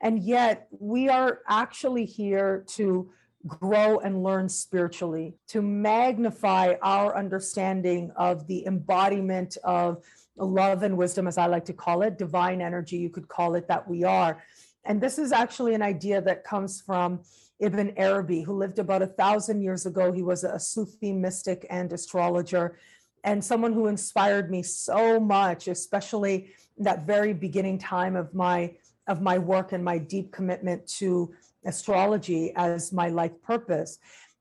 [0.00, 3.12] And yet, we are actually here to
[3.46, 10.04] grow and learn spiritually, to magnify our understanding of the embodiment of
[10.36, 13.68] love and wisdom, as I like to call it, divine energy, you could call it
[13.68, 14.42] that we are.
[14.84, 17.20] And this is actually an idea that comes from
[17.60, 20.12] Ibn Arabi, who lived about a thousand years ago.
[20.12, 22.76] He was a Sufi mystic and astrologer
[23.24, 28.74] and someone who inspired me so much, especially that very beginning time of my
[29.08, 31.34] of my work and my deep commitment to
[31.64, 33.98] astrology as my life purpose.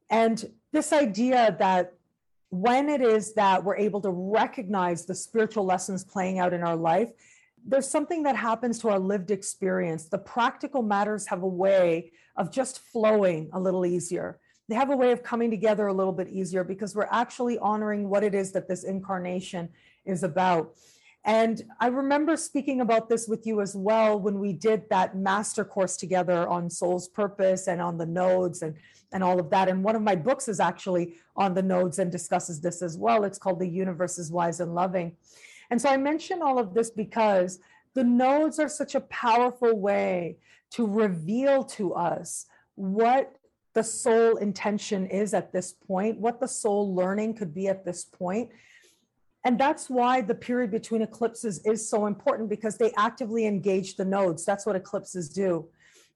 [0.09, 1.93] And this idea that
[2.49, 6.75] when it is that we're able to recognize the spiritual lessons playing out in our
[6.75, 7.11] life,
[7.65, 10.05] there's something that happens to our lived experience.
[10.05, 14.39] The practical matters have a way of just flowing a little easier
[14.71, 18.07] they have a way of coming together a little bit easier because we're actually honoring
[18.07, 19.67] what it is that this incarnation
[20.05, 20.75] is about.
[21.23, 25.63] And I remember speaking about this with you as well when we did that master
[25.63, 28.75] course together on soul's purpose and on the nodes and,
[29.11, 29.69] and all of that.
[29.69, 33.23] And one of my books is actually on the nodes and discusses this as well.
[33.23, 35.15] It's called The Universe is Wise and Loving.
[35.69, 37.59] And so I mention all of this because
[37.93, 40.37] the nodes are such a powerful way
[40.71, 43.35] to reveal to us what
[43.73, 48.03] the soul intention is at this point, what the soul learning could be at this
[48.03, 48.49] point.
[49.43, 54.05] And that's why the period between eclipses is so important because they actively engage the
[54.05, 54.45] nodes.
[54.45, 55.67] That's what eclipses do.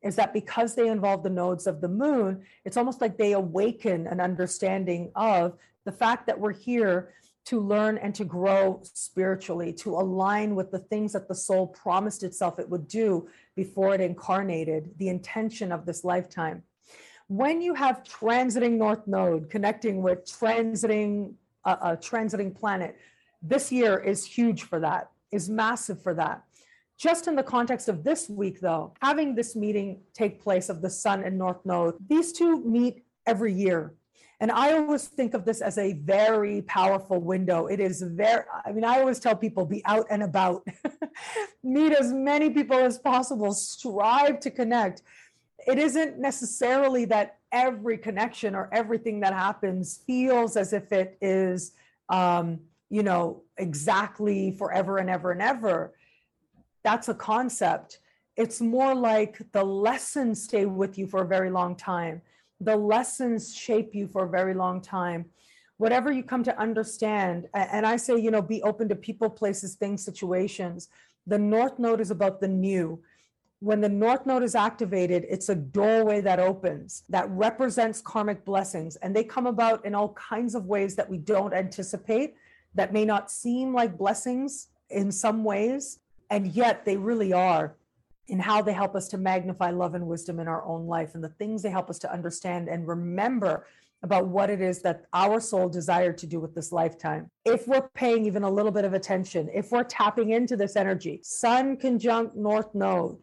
[0.03, 4.05] Is that because they involve the nodes of the moon, it's almost like they awaken
[4.05, 7.13] an understanding of the fact that we're here
[7.45, 12.23] to learn and to grow spiritually, to align with the things that the soul promised
[12.23, 16.63] itself it would do before it incarnated, the intention of this lifetime
[17.27, 22.95] when you have transiting north node connecting with transiting uh, a transiting planet
[23.41, 26.43] this year is huge for that is massive for that.
[26.97, 30.89] Just in the context of this week though having this meeting take place of the
[30.89, 33.93] sun and north node these two meet every year.
[34.41, 37.67] And I always think of this as a very powerful window.
[37.67, 40.67] It is very, I mean, I always tell people be out and about,
[41.63, 45.03] meet as many people as possible, strive to connect.
[45.65, 51.71] It isn't necessarily that every connection or everything that happens feels as if it is
[52.09, 52.59] um,
[52.89, 55.93] you know exactly forever and ever and ever
[56.85, 57.99] that's a concept.
[58.37, 62.21] It's more like the lessons stay with you for a very long time.
[62.61, 65.25] The lessons shape you for a very long time.
[65.77, 69.73] Whatever you come to understand and i say you know be open to people places
[69.73, 70.89] things situations.
[71.27, 73.01] The north node is about the new.
[73.61, 78.95] When the North Node is activated, it's a doorway that opens that represents karmic blessings.
[78.97, 82.35] And they come about in all kinds of ways that we don't anticipate,
[82.75, 85.99] that may not seem like blessings in some ways.
[86.29, 87.75] And yet they really are
[88.27, 91.23] in how they help us to magnify love and wisdom in our own life and
[91.23, 93.65] the things they help us to understand and remember
[94.03, 97.29] about what it is that our soul desired to do with this lifetime.
[97.43, 101.21] If we're paying even a little bit of attention, if we're tapping into this energy,
[101.23, 103.17] Sun conjunct North Node,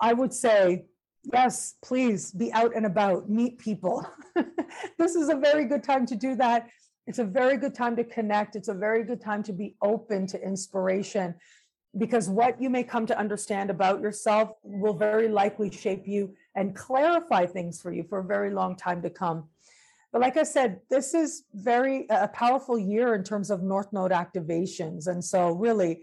[0.00, 0.86] I would say,
[1.32, 4.06] yes, please be out and about, meet people.
[4.98, 6.68] this is a very good time to do that.
[7.06, 8.56] It's a very good time to connect.
[8.56, 11.34] It's a very good time to be open to inspiration
[11.96, 16.74] because what you may come to understand about yourself will very likely shape you and
[16.74, 19.44] clarify things for you for a very long time to come.
[20.12, 24.12] But like I said, this is very a powerful year in terms of North Node
[24.12, 26.02] activations, and so really,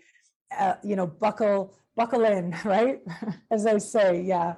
[0.58, 3.00] uh, you know, buckle buckle in, right?
[3.50, 4.56] As I say, yeah.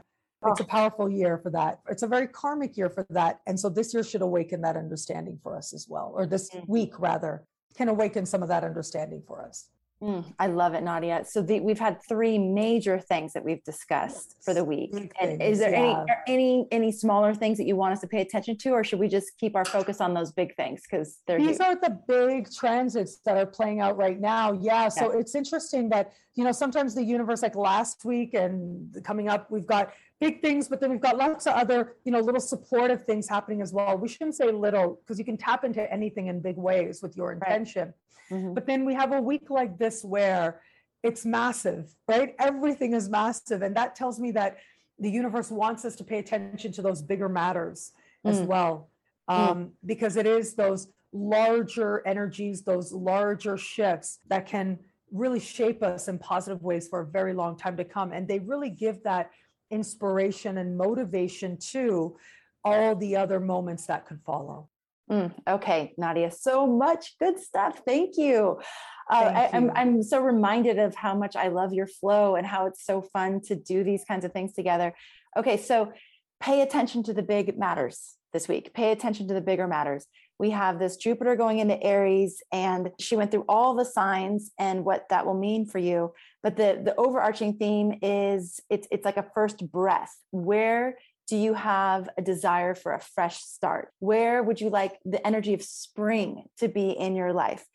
[0.52, 0.68] It's a oh.
[0.68, 1.80] powerful year for that.
[1.89, 3.41] It's a very karmic year for that.
[3.48, 6.72] And so this year should awaken that understanding for us as well, or this mm-hmm.
[6.72, 7.44] week rather.
[7.76, 9.70] can awaken some of that understanding for us.
[10.02, 11.26] Mm, I love it, Nadiya.
[11.26, 14.91] So the, we've had three major things that we've discussed for the week.
[14.91, 16.04] Big And things, is there yeah.
[16.28, 19.00] any any any smaller things that you want us to pay attention to, or should
[19.00, 21.62] we just keep our focus on those big things because they're These huge?
[21.62, 24.52] are the big transits that are playing out right now.
[24.52, 24.89] Yeah.
[24.89, 29.50] So it's interesting that, you know, sometimes the universe, like last week and coming up,
[29.50, 33.01] we've got big things, but then we've got lots of other, you know, little supportive
[33.05, 33.97] things happening as well.
[33.97, 37.30] We shouldn't say little because you can tap into anything in big ways with your
[37.34, 37.93] intention.
[38.32, 38.53] Mhm.
[38.55, 40.61] But then we have a week like this where
[41.07, 42.30] it's massive, right?
[42.39, 43.61] Everything is massive.
[43.61, 44.51] And that tells me that
[44.97, 47.91] the universe wants us to pay attention to those bigger matters
[48.24, 48.47] as Mm.
[48.47, 48.89] well.
[49.30, 49.49] Mm.
[49.49, 54.80] Um, because it is those larger energies, those larger shifts that can
[55.11, 58.11] really shape us in positive ways for a very long time to come.
[58.11, 59.30] And they really give that
[59.74, 62.17] inspiration and motivation to
[62.63, 64.69] all the other moments that could follow.
[65.11, 67.82] Mm, okay, Nadiya, so much good stuff.
[67.86, 68.61] Thank you.
[69.09, 69.71] Uh, I, I'm you.
[69.76, 73.41] I'm so reminded of how much I love your flow and how it's so fun
[73.47, 74.93] to do these kinds of things together.
[75.36, 75.91] Okay, so
[76.39, 78.74] pay attention to the big matters this week.
[78.74, 80.05] Pay attention to the bigger matters.
[80.39, 84.86] We have this Jupiter going into Aries, and she went through all the signs and
[84.86, 86.13] what that will mean for you.
[86.44, 90.14] But the the overarching theme is it's it's like a first breath.
[90.32, 93.89] Where do you have a desire for a fresh start?
[94.00, 97.66] Where would you like the energy of spring to be in your life?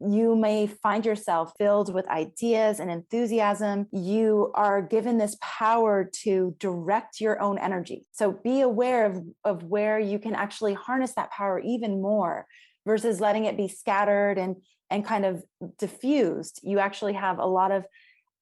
[0.00, 3.88] You may find yourself filled with ideas and enthusiasm.
[3.90, 8.06] You are given this power to direct your own energy.
[8.12, 12.46] So be aware of, of where you can actually harness that power even more
[12.86, 14.56] versus letting it be scattered and,
[14.88, 15.42] and kind of
[15.78, 16.60] diffused.
[16.62, 17.84] You actually have a lot of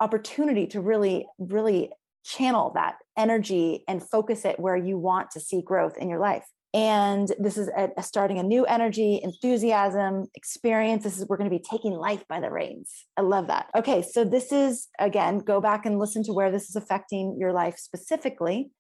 [0.00, 1.90] opportunity to really, really
[2.24, 6.44] channel that energy and focus it where you want to see growth in your life.
[6.74, 11.04] And this is a, a starting a new energy, enthusiasm, experience.
[11.04, 12.92] This is we're going to be taking life by the reins.
[13.16, 13.68] I love that.
[13.74, 17.52] Okay, so this is again, go back and listen to where this is affecting your
[17.52, 18.70] life specifically.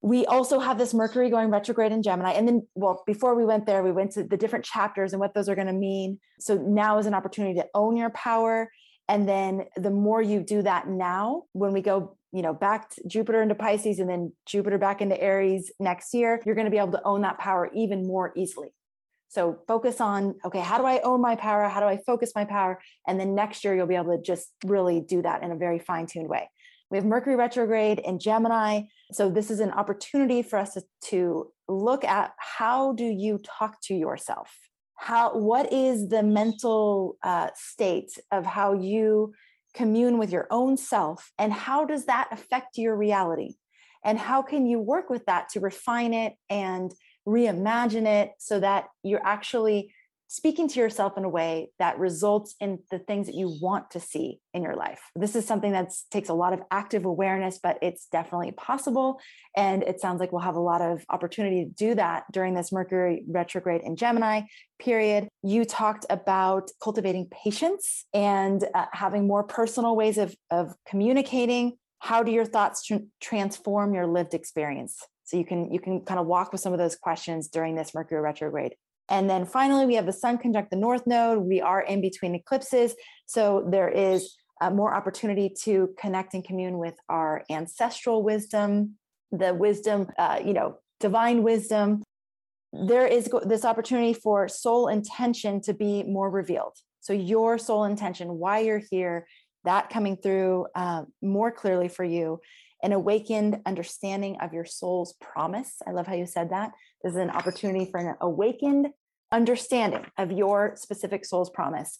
[0.00, 2.30] We also have this Mercury going retrograde in Gemini.
[2.32, 5.34] And then, well, before we went there, we went to the different chapters and what
[5.34, 6.20] those are going to mean.
[6.38, 8.70] So now is an opportunity to own your power.
[9.08, 13.02] And then the more you do that now, when we go you know back to
[13.06, 16.76] jupiter into pisces and then jupiter back into aries next year you're going to be
[16.76, 18.68] able to own that power even more easily.
[19.28, 21.68] So focus on okay how do i own my power?
[21.68, 22.80] How do i focus my power?
[23.06, 25.78] And then next year you'll be able to just really do that in a very
[25.78, 26.50] fine-tuned way.
[26.90, 28.82] We have mercury retrograde in gemini.
[29.12, 33.80] So this is an opportunity for us to, to look at how do you talk
[33.84, 34.50] to yourself
[34.96, 39.34] how what is the mental uh, state of how you
[39.74, 43.54] commune with your own self and how does that affect your reality?
[44.04, 46.92] And how can you work with that to refine it and
[47.26, 49.92] reimagine it so that you're actually
[50.28, 54.00] speaking to yourself in a way that results in the things that you want to
[54.00, 55.00] see in your life.
[55.14, 59.20] This is something that takes a lot of active awareness, but it's definitely possible.
[59.56, 62.72] And it sounds like we'll have a lot of opportunity to do that during this
[62.72, 64.42] Mercury retrograde in Gemini
[64.78, 65.28] period.
[65.42, 71.78] You talked about cultivating patience and uh, having more personal ways of, of communicating.
[72.00, 74.98] How do your thoughts tr- transform your lived experience?
[75.24, 77.94] So you can you can kind of walk with some of those questions during this
[77.94, 78.76] Mercury retrograde.
[79.08, 81.38] And then finally, we have the Sun conjunct the North Node.
[81.38, 82.94] We are in between eclipses.
[83.26, 88.96] So there is uh, more opportunity to connect and commune with our ancestral wisdom,
[89.30, 92.02] the wisdom, uh, you know, divine wisdom.
[92.72, 96.76] There is this opportunity for soul intention to be more revealed.
[97.00, 99.26] So, your soul intention, why you're here,
[99.64, 102.40] that coming through uh, more clearly for you,
[102.82, 105.76] an awakened understanding of your soul's promise.
[105.86, 106.72] I love how you said that.
[107.02, 108.88] This is an opportunity for an awakened
[109.32, 111.98] understanding of your specific soul's promise.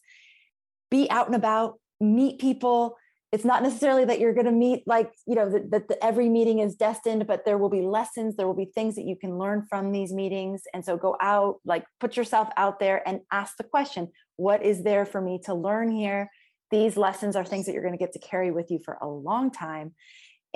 [0.91, 2.97] Be out and about, meet people.
[3.33, 6.77] It's not necessarily that you're going to meet like, you know, that, every meeting is
[6.77, 9.91] destined, but there will be lessons, there will be things that you can learn from
[9.91, 10.63] these meetings.
[10.73, 14.85] And so go out, like put yourself out there and ask the question, what is
[14.85, 16.31] there for me to learn here?
[16.71, 19.09] These lessons are things that you're going to get to carry with you for a
[19.09, 19.95] long time.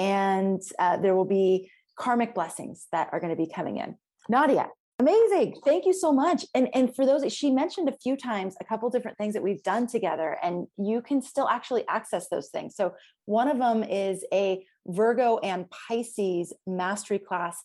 [0.01, 3.97] And uh, there will be karmic blessings that are going to be coming in.
[4.33, 5.61] Nadiya, amazing.
[5.65, 6.47] Thank you so much.
[6.55, 9.63] And and for those she mentioned a few times a couple different things that we've
[9.63, 12.75] done together and you can still actually access those things.
[12.75, 12.95] So
[13.27, 17.63] one of them is a Virgo and Pisces mastery class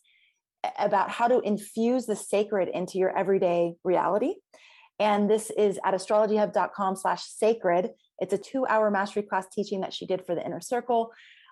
[0.78, 4.34] about how to infuse the sacred into your everyday reality.
[5.00, 7.92] And this is at astrologyhub.com slash sacred.
[8.20, 11.12] It's a two hour mastery class teaching that she did for the inner circle.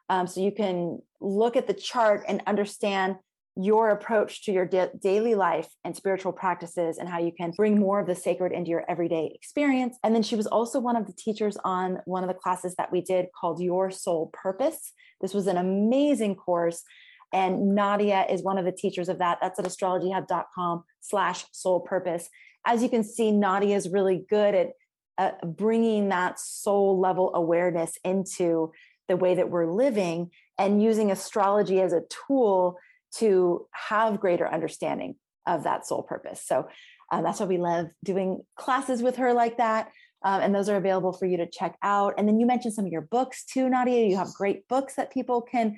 [0.10, 3.16] Um, so you can look at the chart and understand
[3.56, 7.80] your approach to your da- daily life and spiritual practices and how you can bring
[7.80, 9.98] more of the sacred into your everyday experience.
[10.04, 12.92] And then she was also one of the teachers on one of the classes that
[12.92, 14.94] we did called Your Soul Purpose.
[15.22, 16.84] This was an amazing course.
[17.32, 19.40] And Nadiya is one of the teachers of that.
[19.42, 22.30] That's at astrologyhub.com slash soul purpose.
[22.66, 24.70] As you can see, Nadiya is really good at
[25.18, 28.72] uh, bringing that soul level awareness into
[29.08, 32.78] the way that we're living and using astrology as a tool
[33.16, 36.42] to have greater understanding of that soul purpose.
[36.46, 36.68] So
[37.12, 39.92] um, that's why we love doing classes with her like that.
[40.24, 42.14] Um, and those are available for you to check out.
[42.18, 44.10] And then you mentioned some of your books too, Nadiya.
[44.10, 45.78] You have great books that people can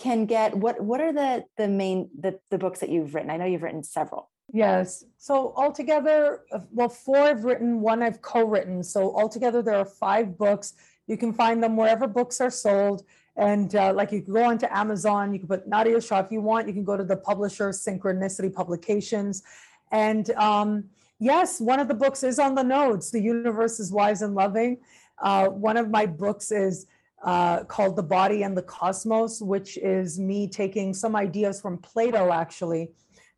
[0.00, 0.56] can get.
[0.56, 3.30] What what are the the main the the books that you've written?
[3.30, 4.30] I know you've written several.
[4.52, 5.04] Yes.
[5.16, 8.82] So altogether, uh, well, four I've written, one I've co-written.
[8.82, 10.74] So altogether, there are five books.
[11.06, 13.04] You can find them wherever books are sold.
[13.36, 16.40] And uh, like you can go onto Amazon, you can put Nadiya Shah if you
[16.40, 16.68] want.
[16.68, 19.42] You can go to the publisher, Synchronicity Publications.
[19.90, 20.84] And um,
[21.18, 23.10] yes, one of the books is on the nodes.
[23.10, 24.78] The universe is wise and loving.
[25.20, 26.86] Uh, one of my books is
[27.24, 32.32] uh, called The Body and the Cosmos, which is me taking some ideas from Plato,
[32.32, 32.90] actually,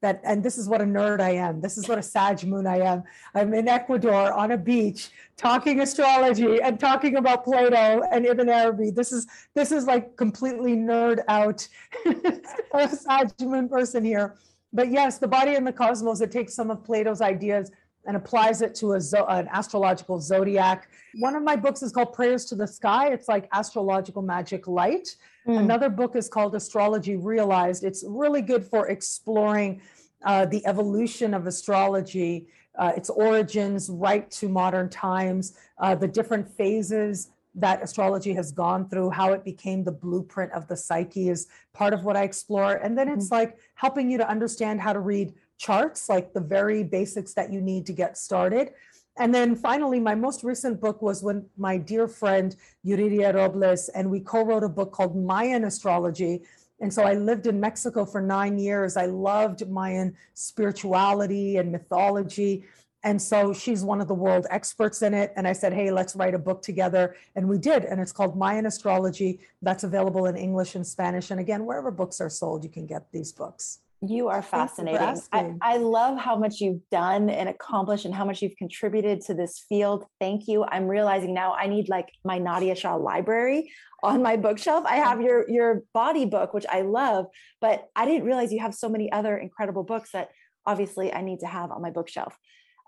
[0.06, 1.60] that and this is what a nerd I am.
[1.60, 3.02] This is what a Sag moon I am.
[3.34, 8.90] I'm in Ecuador on a beach talking astrology and talking about Plato and Ibn Arabi.
[8.90, 11.66] This is this is like completely nerd out
[12.74, 14.36] a Sag moon person here.
[14.72, 17.70] But yes, the body and the cosmos, it takes some of Plato's ideas
[18.06, 20.88] and applies it to a zo- an astrological zodiac.
[21.18, 23.08] One of my books is called Prayers to the Sky.
[23.08, 25.16] It's like astrological magic light.
[25.46, 25.60] Mm.
[25.60, 27.84] Another book is called Astrology Realized.
[27.84, 29.80] It's really good for exploring
[30.24, 32.46] uh, the evolution of astrology,
[32.78, 38.88] uh, its origins right to modern times, uh, the different phases that astrology has gone
[38.88, 42.74] through, how it became the blueprint of the psyche is part of what I explore.
[42.74, 43.34] And then it's mm-hmm.
[43.34, 47.62] like helping you to understand how to read charts, like the very basics that you
[47.62, 48.72] need to get started.
[49.18, 52.54] And then finally, my most recent book was when my dear friend
[52.84, 56.42] Yuridia Robles and we co-wrote a book called Mayan Astrology.
[56.80, 58.96] And so I lived in Mexico for nine years.
[58.96, 62.64] I loved Mayan spirituality and mythology.
[63.02, 65.32] And so she's one of the world experts in it.
[65.36, 67.14] And I said, hey, let's write a book together.
[67.36, 67.84] And we did.
[67.84, 69.40] And it's called Mayan Astrology.
[69.62, 71.30] That's available in English and Spanish.
[71.30, 73.78] And again, wherever books are sold, you can get these books.
[74.02, 75.00] You are fascinating.
[75.32, 79.34] I, I, love how much you've done and accomplished and how much you've contributed to
[79.34, 80.04] this field.
[80.20, 80.64] Thank you.
[80.64, 83.72] I'm realizing now I need like my Nadiya Shah library
[84.02, 84.84] on my bookshelf.
[84.86, 87.26] I have your your body book, which I love,
[87.62, 90.28] but I didn't realize you have so many other incredible books that
[90.66, 92.36] obviously I need to have on my bookshelf.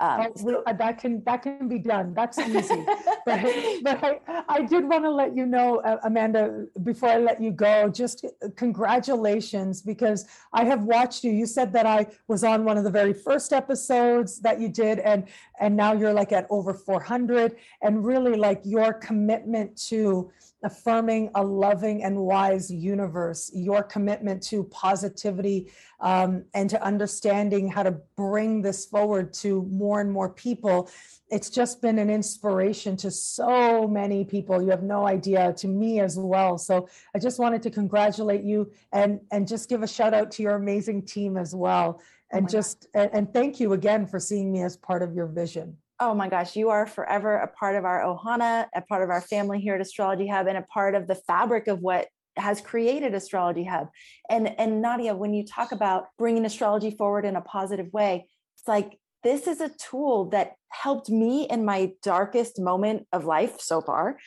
[0.01, 0.33] Um,
[0.67, 2.15] uh, that can that can be done.
[2.15, 2.85] That's easy.
[3.27, 3.41] but
[3.83, 7.51] but I, I did want to let you know, uh, Amanda, before I let you
[7.51, 8.25] go, just
[8.55, 11.33] congratulations because I have watched you.
[11.33, 15.01] You said that I was on one of the very first episodes that you did,
[15.01, 15.27] and
[15.59, 20.31] and now you're like at over 400, and really like your commitment to
[20.63, 27.83] affirming a loving and wise universe, your commitment to positivity um, and to understanding how
[27.83, 30.91] to bring this forward to more and more people.
[31.31, 34.61] It's just been an inspiration to so many people.
[34.61, 36.59] You have no idea to me as well.
[36.59, 40.43] So I just wanted to congratulate you and and just give a shout out to
[40.43, 42.01] your amazing team as well.
[42.33, 45.27] And oh just and, and thank you again for seeing me as part of your
[45.27, 49.11] vision oh my gosh, you are forever a part of our Ohana, a part of
[49.11, 52.61] our family here at Astrology Hub, and a part of the fabric of what has
[52.61, 53.89] created Astrology Hub.
[54.31, 58.27] And and Nadiya, when you talk about bringing astrology forward in a positive way,
[58.57, 63.61] it's like this is a tool that helped me in my darkest moment of life
[63.61, 64.19] so far.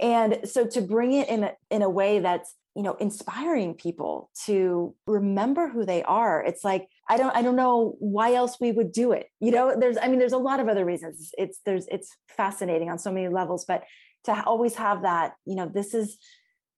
[0.00, 4.30] And so to bring it in a, in a way that's you know inspiring people
[4.46, 8.72] to remember who they are it's like i don't i don't know why else we
[8.72, 11.60] would do it you know there's i mean there's a lot of other reasons it's
[11.64, 13.84] there's it's fascinating on so many levels but
[14.24, 16.18] to always have that you know this is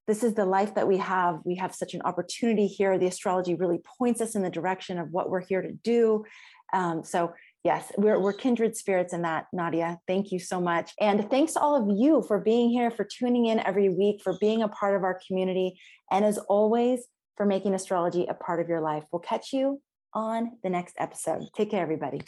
[0.07, 3.55] this is the life that we have we have such an opportunity here the astrology
[3.55, 6.25] really points us in the direction of what we're here to do
[6.73, 9.99] um, so Yes, we're, we're kindred spirits in that, Nadiya.
[10.07, 10.93] Thank you so much.
[10.99, 14.39] And thanks to all of you for being here, for tuning in every week, for
[14.41, 15.79] being a part of our community.
[16.11, 17.05] And as always,
[17.37, 19.05] for making astrology a part of your life.
[19.11, 19.81] We'll catch you
[20.15, 21.45] on the next episode.
[21.55, 22.21] Take care, everybody.